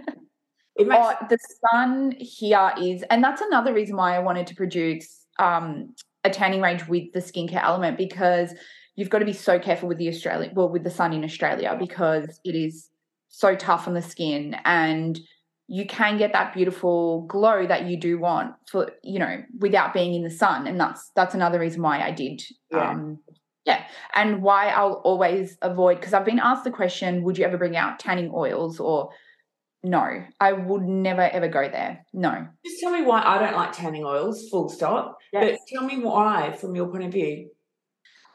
It 0.78 0.88
makes 0.88 1.02
Oh, 1.04 1.28
the 1.28 1.40
sun 1.72 2.14
here 2.20 2.72
is, 2.80 3.04
and 3.10 3.24
that's 3.24 3.42
another 3.42 3.74
reason 3.74 3.96
why 3.96 4.16
I 4.16 4.20
wanted 4.20 4.46
to 4.48 4.56
produce 4.56 5.26
um, 5.40 5.96
a 6.28 6.30
tanning 6.30 6.62
range 6.62 6.88
with 6.88 7.12
the 7.13 7.20
skincare 7.20 7.63
element 7.63 7.98
because 7.98 8.54
you've 8.96 9.10
got 9.10 9.20
to 9.20 9.26
be 9.26 9.34
so 9.34 9.60
careful 9.60 9.88
with 9.88 9.98
the 9.98 10.08
Australian, 10.10 10.54
well, 10.56 10.70
with 10.70 10.84
the 10.84 10.90
sun 10.90 11.13
in 11.13 11.24
Australia 11.24 11.76
because 11.80 12.40
it 12.44 12.56
is 12.56 12.90
so 13.30 13.56
tough 13.56 13.88
on 13.88 13.94
the 13.94 14.02
skin 14.02 14.56
and 14.66 15.20
you 15.68 15.86
can 15.86 16.18
get 16.18 16.32
that 16.34 16.54
beautiful 16.54 17.26
glow 17.28 17.68
that 17.68 17.86
you 17.86 18.00
do 18.00 18.18
want 18.18 18.56
for 18.72 18.90
you 19.04 19.20
know 19.20 19.44
without 19.60 19.94
being 19.94 20.13
in 20.13 20.24
the 20.24 20.30
sun 20.30 20.66
and 20.66 20.80
that's 20.80 21.12
that's 21.13 21.36
another 21.36 21.60
reason 21.60 21.82
why 21.82 22.00
I 22.02 22.12
did 22.12 22.42
Yeah. 22.72 22.92
um 22.92 23.20
yeah 23.66 23.84
and 24.13 24.42
why 24.42 24.70
I'll 24.70 25.02
always 25.04 25.58
avoid 25.62 26.00
because 26.00 26.13
I've 26.13 26.26
been 26.26 26.40
asked 26.40 26.63
the 26.63 26.72
question 26.72 27.22
would 27.24 27.38
you 27.38 27.44
ever 27.46 27.58
bring 27.58 27.76
out 27.76 28.00
tanning 28.00 28.32
oils 28.34 28.80
or 28.80 29.10
no 29.88 30.23
I 30.39 30.54
would 30.54 30.84
never 30.84 31.21
ever 31.21 31.47
go 31.47 31.69
there 31.69 32.06
no 32.13 32.47
just 32.65 32.80
tell 32.80 32.91
me 32.91 33.02
why 33.02 33.23
I 33.23 33.39
don't 33.39 33.56
like 33.56 33.71
tanning 33.73 34.04
oils, 34.04 34.50
full 34.50 34.69
stop. 34.69 35.17
But 35.34 35.56
tell 35.67 35.84
me 35.84 36.00
why 36.00 36.52
from 36.60 36.76
your 36.76 36.88
point 36.88 37.06
of 37.06 37.12
view. 37.12 37.50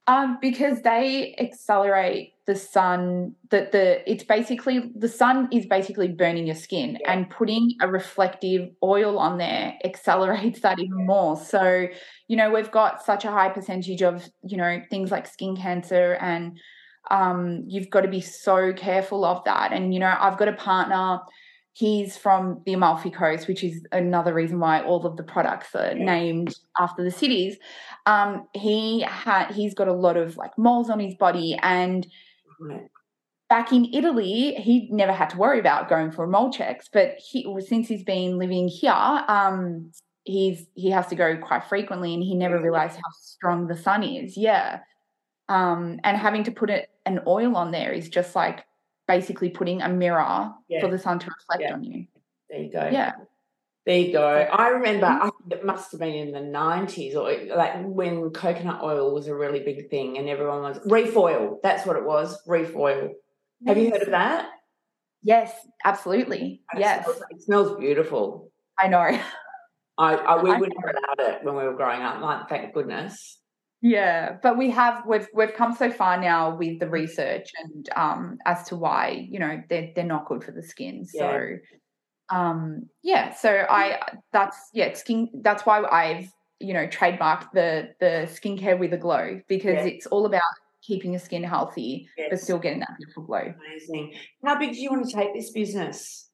Um, 0.09 0.39
because 0.41 0.83
they 0.83 1.35
accelerate 1.39 2.35
the 2.47 2.57
sun. 2.57 3.37
That 3.51 3.71
the 3.71 3.87
it's 4.11 4.25
basically 4.25 4.91
the 4.97 5.09
sun 5.09 5.49
is 5.53 5.67
basically 5.67 6.09
burning 6.09 6.47
your 6.47 6.57
skin, 6.57 6.99
Yeah. 7.01 7.13
and 7.13 7.31
putting 7.31 7.77
a 7.81 7.87
reflective 7.89 8.71
oil 8.83 9.19
on 9.19 9.39
there 9.39 9.75
accelerates 9.85 10.61
that 10.63 10.81
even 10.81 11.07
more. 11.07 11.37
So, 11.37 11.87
you 12.29 12.37
know, 12.37 12.51
we've 12.51 12.71
got 12.73 13.05
such 13.05 13.25
a 13.25 13.31
high 13.31 13.51
percentage 13.51 14.03
of 14.03 14.29
you 14.43 14.57
know 14.57 14.83
things 14.91 15.11
like 15.13 15.27
skin 15.29 15.57
cancer, 15.57 16.15
and 16.21 16.59
um, 17.11 17.65
you've 17.69 17.91
got 17.91 18.01
to 18.01 18.09
be 18.09 18.21
so 18.21 18.73
careful 18.73 19.25
of 19.25 19.45
that. 19.45 19.73
And 19.73 19.95
you 19.95 20.01
know, 20.01 20.15
I've 20.19 20.39
got 20.39 20.49
a 20.49 20.55
partner. 20.55 21.21
He's 21.75 22.19
from 22.19 22.61
the 22.67 22.75
Amalfi 22.75 23.11
Coast, 23.11 23.49
which 23.49 23.65
is 23.65 23.83
another 23.93 24.35
reason 24.35 24.61
why 24.61 24.83
all 24.83 25.07
of 25.07 25.17
the 25.17 25.23
products 25.23 25.75
are 25.75 25.95
named 25.95 26.55
after 26.79 27.03
the 27.03 27.11
cities 27.11 27.57
um 28.07 28.47
he 28.55 29.01
had 29.01 29.51
he's 29.53 29.75
got 29.75 29.89
a 29.89 29.93
lot 29.93 30.17
of 30.17 30.37
like 30.37 30.57
moles 30.59 30.91
on 30.91 30.99
his 30.99 31.15
body 31.15 31.57
and 31.63 32.07
back 33.49 33.73
in 33.73 33.87
italy 33.95 34.55
he 34.55 34.89
never 34.91 35.13
had 35.13 35.31
to 35.31 35.37
worry 35.37 35.61
about 35.61 35.89
going 35.89 36.11
for 36.11 36.27
mole 36.27 36.53
checks 36.53 36.89
but 36.93 37.15
he 37.19 37.47
since 37.61 37.89
he's 37.89 38.03
been 38.03 38.39
living 38.39 38.69
here 38.69 38.93
um 38.93 39.91
he's 40.25 40.67
he 40.75 40.91
has 40.91 41.07
to 41.07 41.15
go 41.15 41.37
quite 41.37 41.65
frequently 41.65 42.15
and 42.15 42.23
he 42.23 42.35
never 42.35 42.61
realized 42.61 42.97
how 42.97 43.11
strong 43.21 43.67
the 43.67 43.77
sun 43.77 44.03
is 44.03 44.37
yeah. 44.37 44.81
Um 45.49 45.99
and 46.05 46.17
having 46.17 46.45
to 46.45 46.53
put 46.53 46.71
it 46.71 46.89
an 47.05 47.21
oil 47.27 47.57
on 47.57 47.73
there 47.73 47.93
is 47.93 48.09
just 48.09 48.37
like 48.37 48.65
basically 49.17 49.51
putting 49.51 49.79
a 49.83 49.89
mirror 49.89 50.53
Yeah. 50.69 50.81
for 50.81 50.89
the 50.95 50.99
sun 50.99 51.19
to 51.23 51.27
reflect 51.39 51.63
Yeah. 51.63 51.75
on 51.75 51.85
you 51.85 52.07
There 52.49 52.61
you 52.65 52.71
go. 52.79 52.85
yeah 52.99 53.13
There 53.87 53.99
you 53.99 54.13
go. 54.13 54.25
I 54.65 54.69
remember 54.79 55.07
I 55.07 55.29
it 55.51 55.65
must 55.73 55.91
have 55.93 56.01
been 56.05 56.15
in 56.25 56.31
the 56.39 56.41
nineties 56.65 57.13
or 57.17 57.25
like 57.63 57.73
when 58.01 58.31
coconut 58.31 58.81
oil 58.91 59.13
was 59.17 59.27
a 59.27 59.35
really 59.43 59.61
big 59.71 59.79
thing 59.91 60.09
and 60.19 60.29
everyone 60.35 60.63
was 60.69 60.79
reef 60.97 61.17
oil. 61.17 61.59
That's 61.65 61.85
what 61.87 61.97
it 62.01 62.05
was. 62.15 62.27
Reef 62.47 62.73
oil. 62.77 63.03
Have 63.67 63.77
you 63.79 63.91
heard 63.93 64.03
of 64.09 64.11
that? 64.21 64.49
yes 65.25 65.51
absolutely 65.85 66.45
It 66.75 66.81
yes 66.81 67.05
smells, 67.05 67.23
it 67.33 67.41
smells 67.47 67.71
beautiful. 67.79 68.51
i 68.83 68.89
know 68.93 68.99
I, 69.99 70.11
I 70.33 70.43
we 70.43 70.51
I 70.55 70.59
wouldn't 70.61 70.79
have 70.85 70.95
allowed 70.97 71.21
it 71.31 71.45
when 71.45 71.55
we 71.59 71.65
were 71.69 71.75
growing 71.83 72.03
up. 72.09 72.21
Like, 72.21 72.49
thank 72.49 72.75
goodness. 72.75 73.39
Yeah, 73.83 74.39
but 74.43 74.57
we 74.57 74.71
have 74.71 75.05
we've 75.07 75.27
we've 75.35 75.55
come 75.55 75.75
so 75.75 75.91
far 75.91 76.19
now 76.21 76.55
with 76.57 76.79
the 76.79 76.89
research 76.89 77.51
and 77.63 77.89
um 77.97 78.39
as 78.47 78.63
to 78.69 78.77
why, 78.77 79.27
you 79.29 79.41
know, 79.41 79.61
they're 79.69 79.91
they're 79.95 80.05
not 80.05 80.27
good 80.27 80.45
for 80.45 80.53
the 80.53 80.63
skin. 80.63 81.05
So 81.05 81.57
um 82.31 82.89
yeah, 83.03 83.35
so 83.35 83.67
I 83.69 84.01
that's 84.33 84.57
yeah, 84.73 84.95
skin 84.95 85.29
that's 85.43 85.67
why 85.67 85.83
I've, 85.83 86.31
you 86.61 86.75
know, 86.75 86.87
trademarked 86.87 87.51
the 87.53 87.93
the 87.99 88.29
skincare 88.31 88.79
with 88.79 88.93
a 88.93 88.99
glow 88.99 89.41
because 89.49 89.85
Yeah. 89.85 89.93
it's 89.93 90.07
all 90.07 90.27
about 90.27 90.43
keeping 90.83 91.13
your 91.13 91.21
skin 91.21 91.43
healthy 91.43 92.09
but 92.31 92.39
still 92.39 92.59
getting 92.61 92.81
that 92.81 92.91
beautiful 92.99 93.25
glow. 93.25 93.53
Amazing. 93.67 94.15
How 94.45 94.59
big 94.59 94.73
do 94.75 94.81
you 94.81 94.91
want 94.91 95.09
to 95.09 95.15
take 95.15 95.35
this 95.35 95.51
business? 95.51 96.31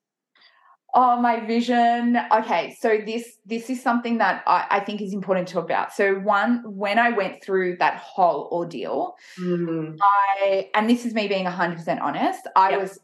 Oh, 0.95 1.21
my 1.21 1.39
vision. 1.45 2.17
Okay, 2.31 2.75
so 2.79 2.97
this 3.05 3.37
this 3.45 3.69
is 3.69 3.81
something 3.81 4.17
that 4.17 4.43
I, 4.47 4.65
I 4.71 4.79
think 4.79 5.01
is 5.01 5.13
important 5.13 5.47
to 5.47 5.53
talk 5.53 5.65
about. 5.65 5.93
So 5.93 6.15
one, 6.15 6.63
when 6.65 6.97
I 6.97 7.11
went 7.11 7.43
through 7.43 7.77
that 7.77 7.97
whole 7.97 8.49
ordeal, 8.51 9.15
Mm, 9.39 9.97
I 10.01 10.69
and 10.73 10.89
this 10.89 11.05
is 11.05 11.13
me 11.13 11.27
being 11.27 11.45
100% 11.45 12.01
honest, 12.01 12.47
I 12.55 12.71
Yep. 12.71 12.79
was 12.81 12.99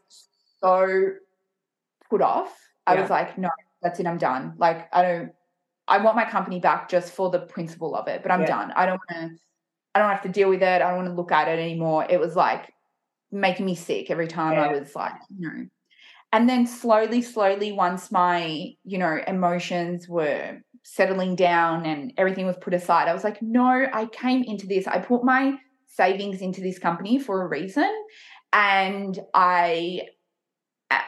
so 0.62 1.12
put 2.10 2.22
off. 2.22 2.56
I 2.88 2.96
Yeah. 2.96 3.02
was 3.02 3.10
like, 3.10 3.38
no, 3.38 3.50
that's 3.82 4.00
it, 4.00 4.08
I'm 4.08 4.18
done. 4.18 4.54
Like 4.58 4.90
I 4.94 5.02
don't 5.02 5.32
I 5.88 6.00
want 6.00 6.16
my 6.16 6.26
company 6.30 6.60
back 6.60 6.90
just 6.90 7.14
for 7.14 7.30
the 7.30 7.40
principle 7.42 7.96
of 7.96 8.08
it, 8.08 8.24
but 8.24 8.32
I'm 8.32 8.42
Yeah. 8.42 8.48
done. 8.48 8.72
I 8.76 8.86
don't 8.86 9.00
want 9.10 9.32
to 9.34 9.40
I 9.96 10.00
don't 10.00 10.10
have 10.10 10.24
to 10.24 10.30
deal 10.30 10.50
with 10.50 10.62
it. 10.64 10.68
I 10.68 10.80
don't 10.80 10.98
want 10.98 11.10
to 11.10 11.14
look 11.16 11.32
at 11.32 11.48
it 11.48 11.60
anymore. 11.60 12.06
It 12.10 12.20
was 12.20 12.36
like 12.36 12.74
making 13.32 13.66
me 13.66 13.76
sick 13.76 14.12
every 14.12 14.28
time 14.28 14.58
I 14.60 14.68
was 14.70 14.96
like, 14.96 15.14
no. 15.38 15.50
And 16.36 16.50
then 16.50 16.68
slowly, 16.68 17.22
slowly, 17.22 17.72
once 17.72 18.12
my, 18.12 18.74
you 18.84 18.98
know, 18.98 19.22
emotions 19.26 20.10
were 20.10 20.58
settling 20.84 21.38
down 21.38 21.86
and 21.86 22.12
everything 22.18 22.46
was 22.46 22.58
put 22.58 22.74
aside, 22.74 23.08
I 23.08 23.14
was 23.14 23.24
like, 23.24 23.42
no, 23.42 23.88
I 23.94 24.08
came 24.08 24.44
into 24.44 24.68
this. 24.68 24.86
I 24.86 25.00
put 25.00 25.24
my 25.24 25.58
savings 25.88 26.42
into 26.42 26.60
this 26.60 26.78
company 26.78 27.20
for 27.20 27.42
a 27.42 27.48
reason. 27.48 27.90
And 28.52 29.18
I 29.34 30.02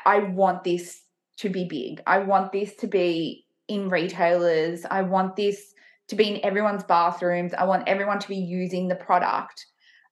I 0.05 0.19
want 0.19 0.63
this 0.63 1.03
to 1.39 1.49
be 1.49 1.65
big. 1.65 2.01
I 2.07 2.19
want 2.19 2.53
this 2.53 2.73
to 2.77 2.87
be 2.87 3.47
in 3.67 3.89
retailers. 3.89 4.85
I 4.89 5.01
want 5.01 5.35
this 5.35 5.73
to 6.07 6.15
be 6.15 6.35
in 6.35 6.45
everyone's 6.45 6.85
bathrooms. 6.85 7.53
I 7.53 7.65
want 7.65 7.89
everyone 7.89 8.19
to 8.19 8.29
be 8.29 8.37
using 8.37 8.87
the 8.87 8.95
product. 8.95 9.65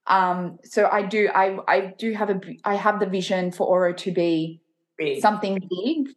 Um, 0.08 0.58
so 0.62 0.90
I 0.92 1.06
do 1.06 1.30
I 1.34 1.56
I 1.66 1.94
do 1.96 2.12
have 2.12 2.28
a 2.28 2.38
I 2.66 2.74
have 2.74 3.00
the 3.00 3.06
vision 3.06 3.50
for 3.50 3.66
Orro 3.66 3.96
to 3.96 4.12
be 4.12 4.60
big. 4.98 5.20
something 5.20 5.58
big. 5.58 6.08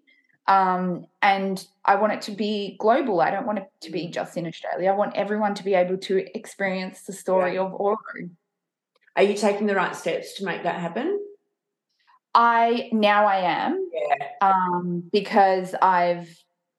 Um, 0.47 1.05
and 1.21 1.63
I 1.85 1.95
want 1.95 2.13
it 2.13 2.21
to 2.23 2.31
be 2.31 2.75
global. 2.79 3.21
I 3.21 3.29
don't 3.29 3.45
want 3.45 3.59
it 3.59 3.69
to 3.81 3.91
be 3.91 4.07
just 4.07 4.35
in 4.35 4.47
Australia. 4.47 4.89
I 4.91 4.95
want 4.95 5.15
everyone 5.15 5.53
to 5.55 5.63
be 5.63 5.75
able 5.75 5.97
to 5.97 6.25
experience 6.35 7.03
the 7.03 7.13
story 7.13 7.53
Yeah. 7.53 7.61
of 7.61 7.73
Orro. 7.73 7.97
Are 9.15 9.23
you 9.23 9.35
taking 9.35 9.67
the 9.67 9.75
right 9.75 9.95
steps 9.95 10.33
to 10.37 10.45
make 10.45 10.63
that 10.63 10.79
happen? 10.79 11.19
I 12.33 12.89
now 12.91 13.25
I 13.25 13.37
am 13.39 13.89
Yeah. 13.93 14.27
um, 14.41 15.03
because 15.11 15.75
I've, 15.81 16.29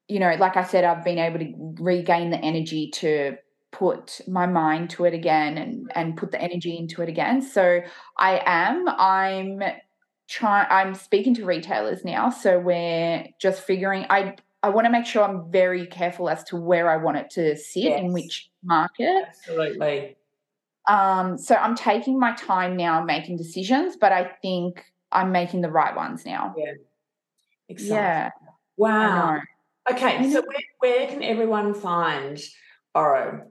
you 0.09 0.19
know, 0.19 0.35
like 0.39 0.57
I 0.57 0.65
said, 0.65 0.85
I've 0.85 1.05
been 1.05 1.19
able 1.19 1.39
to 1.41 1.75
regain 1.83 2.31
the 2.31 2.39
energy 2.39 2.91
to 2.95 3.37
put 3.73 4.21
my 4.27 4.47
mind 4.47 4.91
to 4.91 5.05
it 5.05 5.15
again 5.15 5.57
and 5.57 5.93
and 5.95 6.17
put 6.17 6.33
the 6.33 6.41
energy 6.41 6.77
into 6.77 7.03
it 7.03 7.09
again. 7.09 7.41
So 7.43 7.83
I 8.17 8.43
am. 8.45 8.89
I'm 8.89 9.63
trying. 10.31 10.67
I'm 10.71 10.95
speaking 10.95 11.35
to 11.35 11.45
retailers 11.45 12.05
now. 12.05 12.31
So 12.31 12.59
we're 12.59 13.27
just 13.41 13.63
figuring. 13.63 14.07
I 14.09 14.37
I 14.63 14.69
want 14.71 14.87
to 14.87 14.91
make 14.91 15.07
sure 15.07 15.23
I'm 15.23 15.51
very 15.51 15.87
careful 15.87 16.29
as 16.29 16.45
to 16.45 16.57
where 16.57 16.91
I 16.91 16.97
want 16.97 17.17
it 17.17 17.31
to 17.31 17.57
sit 17.57 17.85
in 17.85 18.13
which 18.13 18.51
market. 18.63 19.25
Absolutely. 19.29 20.17
Um, 20.89 21.39
so 21.39 21.55
I'm 21.55 21.75
taking 21.75 22.19
my 22.19 22.33
time 22.33 22.77
now 22.77 23.03
making 23.03 23.37
decisions, 23.37 23.97
but 23.97 24.13
I 24.13 24.25
think 24.43 24.85
I'm 25.13 25.33
making 25.33 25.61
the 25.61 25.71
right 25.71 25.95
ones 25.95 26.27
now. 26.27 26.55
Exciting. 27.69 27.97
Yeah. 27.97 28.31
Wow. 28.77 29.41
Okay, 29.91 30.31
so 30.31 30.43
where, 30.43 30.59
where 30.81 31.07
can 31.07 31.23
everyone 31.23 31.75
find 31.75 32.41
Orro? 32.95 33.47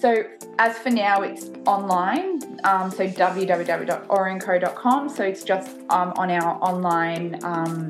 So 0.00 0.24
as 0.58 0.78
for 0.78 0.90
now, 0.90 1.22
it's 1.22 1.50
online. 1.66 2.60
Um, 2.64 2.90
so 2.90 3.06
www.orenco.com. 3.06 5.08
So 5.08 5.24
it's 5.24 5.42
just 5.42 5.78
um, 5.90 6.12
on 6.16 6.30
our 6.30 6.62
online 6.62 7.40
um, 7.42 7.88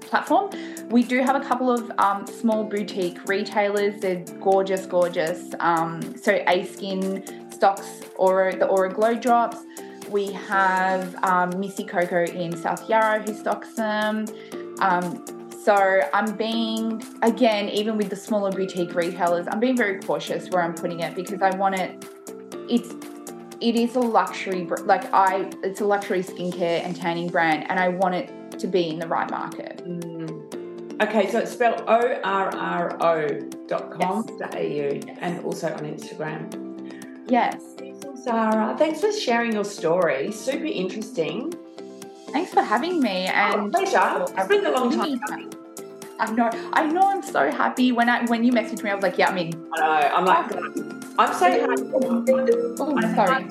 platform. 0.00 0.50
We 0.90 1.02
do 1.02 1.22
have 1.22 1.34
a 1.34 1.44
couple 1.44 1.70
of 1.70 1.90
um, 1.98 2.26
small 2.26 2.64
boutique 2.64 3.18
retailers. 3.26 4.00
They're 4.00 4.24
gorgeous, 4.40 4.86
gorgeous. 4.86 5.54
Um, 5.58 6.16
so 6.16 6.42
A 6.46 6.64
Skin 6.66 7.50
stocks 7.50 8.02
Orro, 8.16 8.56
the 8.56 8.66
Orro 8.66 8.94
Glow 8.94 9.14
Drops. 9.14 9.58
We 10.10 10.30
have 10.32 11.16
um, 11.24 11.58
Missy 11.58 11.84
Coco 11.84 12.24
in 12.24 12.56
South 12.56 12.88
Yarra 12.88 13.22
who 13.22 13.34
stocks 13.34 13.74
them. 13.74 14.26
So 15.64 16.02
I'm 16.12 16.36
being, 16.36 17.02
again, 17.22 17.70
even 17.70 17.96
with 17.96 18.10
the 18.10 18.16
smaller 18.16 18.52
boutique 18.52 18.94
retailers, 18.94 19.46
I'm 19.50 19.60
being 19.60 19.78
very 19.78 19.98
cautious 19.98 20.50
where 20.50 20.62
I'm 20.62 20.74
putting 20.74 21.00
it 21.00 21.14
because 21.14 21.40
I 21.40 21.56
want 21.56 21.76
it, 21.76 22.04
it's, 22.68 22.90
it 23.62 23.74
is 23.74 23.96
a 23.96 24.00
luxury, 24.00 24.66
like 24.82 25.10
I, 25.14 25.50
it's 25.62 25.80
a 25.80 25.86
luxury 25.86 26.22
skincare 26.22 26.84
and 26.84 26.94
tanning 26.94 27.28
brand 27.28 27.64
and 27.70 27.80
I 27.80 27.88
want 27.88 28.14
it 28.14 28.58
to 28.58 28.66
be 28.66 28.90
in 28.90 28.98
the 28.98 29.08
right 29.08 29.30
market. 29.30 29.82
Mm. 29.86 31.02
Okay, 31.02 31.30
so 31.30 31.38
it's 31.38 31.52
spelled 31.52 31.80
O 31.88 32.20
R 32.22 32.54
R 32.54 33.02
O 33.02 33.40
dot 33.66 33.90
com 33.90 34.26
dot 34.38 34.54
au 34.54 35.00
and 35.20 35.42
also 35.46 35.72
on 35.72 35.80
Instagram. 35.80 37.26
Yes. 37.26 37.56
Sara. 38.22 38.76
Thanks 38.76 39.00
for 39.00 39.12
sharing 39.12 39.52
your 39.52 39.64
story. 39.64 40.30
Super 40.30 40.66
interesting. 40.66 41.54
Thanks 42.34 42.52
for 42.52 42.62
having 42.62 43.00
me. 43.00 43.28
Oh, 43.28 43.62
And 43.62 43.72
pleasure. 43.72 44.26
It's 44.36 44.48
been 44.48 44.66
a 44.66 44.72
long 44.72 44.90
time 44.90 45.50
I 46.18 46.32
know. 46.32 46.50
I 46.72 46.84
know. 46.84 47.02
I'm 47.02 47.22
so 47.22 47.48
happy 47.48 47.92
when 47.92 48.08
I 48.08 48.24
when 48.24 48.42
you 48.42 48.50
messaged 48.50 48.82
me. 48.82 48.90
I 48.90 48.94
was 48.96 49.04
like, 49.04 49.16
yeah, 49.18 49.28
I'm 49.28 49.38
in. 49.38 49.70
I 49.72 49.80
know. 49.80 50.08
I'm 50.16 50.24
like, 50.24 50.50
oh. 50.52 51.00
I'm 51.16 51.32
so 51.32 51.46
happy. 51.46 51.82
Oh, 52.80 52.96
I'm 52.96 53.14
sorry. 53.14 53.46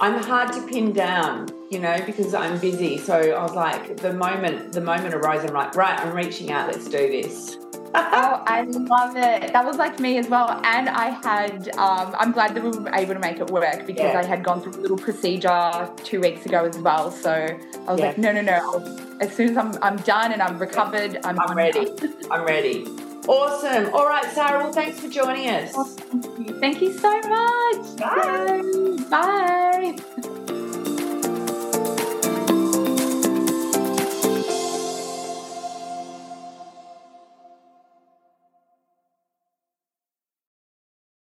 I'm 0.00 0.22
hard 0.22 0.52
to 0.52 0.62
pin 0.68 0.92
down, 0.92 1.48
you 1.68 1.80
know, 1.80 2.00
because 2.06 2.32
I'm 2.32 2.60
busy. 2.60 2.96
So 2.96 3.14
I 3.14 3.42
was 3.42 3.54
like, 3.54 3.96
the 3.96 4.12
moment 4.12 4.72
the 4.72 4.80
moment 4.80 5.14
arose, 5.14 5.44
I'm 5.44 5.52
like, 5.52 5.74
right, 5.74 5.98
I'm 5.98 6.14
reaching 6.14 6.52
out. 6.52 6.68
Let's 6.68 6.84
do 6.84 7.08
this. 7.10 7.58
Oh, 7.94 8.42
I 8.46 8.62
love 8.62 9.16
it. 9.16 9.52
That 9.52 9.64
was 9.64 9.76
like 9.76 9.98
me 9.98 10.18
as 10.18 10.28
well. 10.28 10.50
And 10.64 10.88
I 10.88 11.10
had, 11.10 11.68
um, 11.76 12.14
I'm 12.18 12.32
glad 12.32 12.54
that 12.54 12.62
we 12.62 12.70
were 12.70 12.90
able 12.94 13.14
to 13.14 13.20
make 13.20 13.38
it 13.38 13.50
work 13.50 13.86
because 13.86 14.12
yeah. 14.12 14.20
I 14.20 14.24
had 14.24 14.44
gone 14.44 14.60
through 14.60 14.74
a 14.74 14.82
little 14.82 14.98
procedure 14.98 15.90
two 16.04 16.20
weeks 16.20 16.46
ago 16.46 16.64
as 16.64 16.78
well. 16.78 17.10
So 17.10 17.32
I 17.32 17.90
was 17.90 18.00
yeah. 18.00 18.06
like, 18.08 18.18
no, 18.18 18.32
no, 18.32 18.42
no. 18.42 19.16
As 19.20 19.34
soon 19.34 19.50
as 19.50 19.56
I'm, 19.56 19.72
I'm 19.82 19.96
done 19.98 20.32
and 20.32 20.40
I'm 20.40 20.58
recovered, 20.58 21.18
I'm, 21.24 21.38
I'm 21.40 21.56
ready. 21.56 21.88
I'm 22.30 22.44
ready. 22.44 22.86
Awesome. 23.26 23.92
All 23.94 24.06
right, 24.06 24.30
Sara. 24.32 24.64
Well, 24.64 24.72
thanks 24.72 25.00
for 25.00 25.08
joining 25.08 25.48
us. 25.50 25.96
Thank 26.60 26.80
you 26.80 26.92
so 26.92 27.20
much. 27.28 27.96
Bye. 27.96 29.06
Bye. 29.10 30.46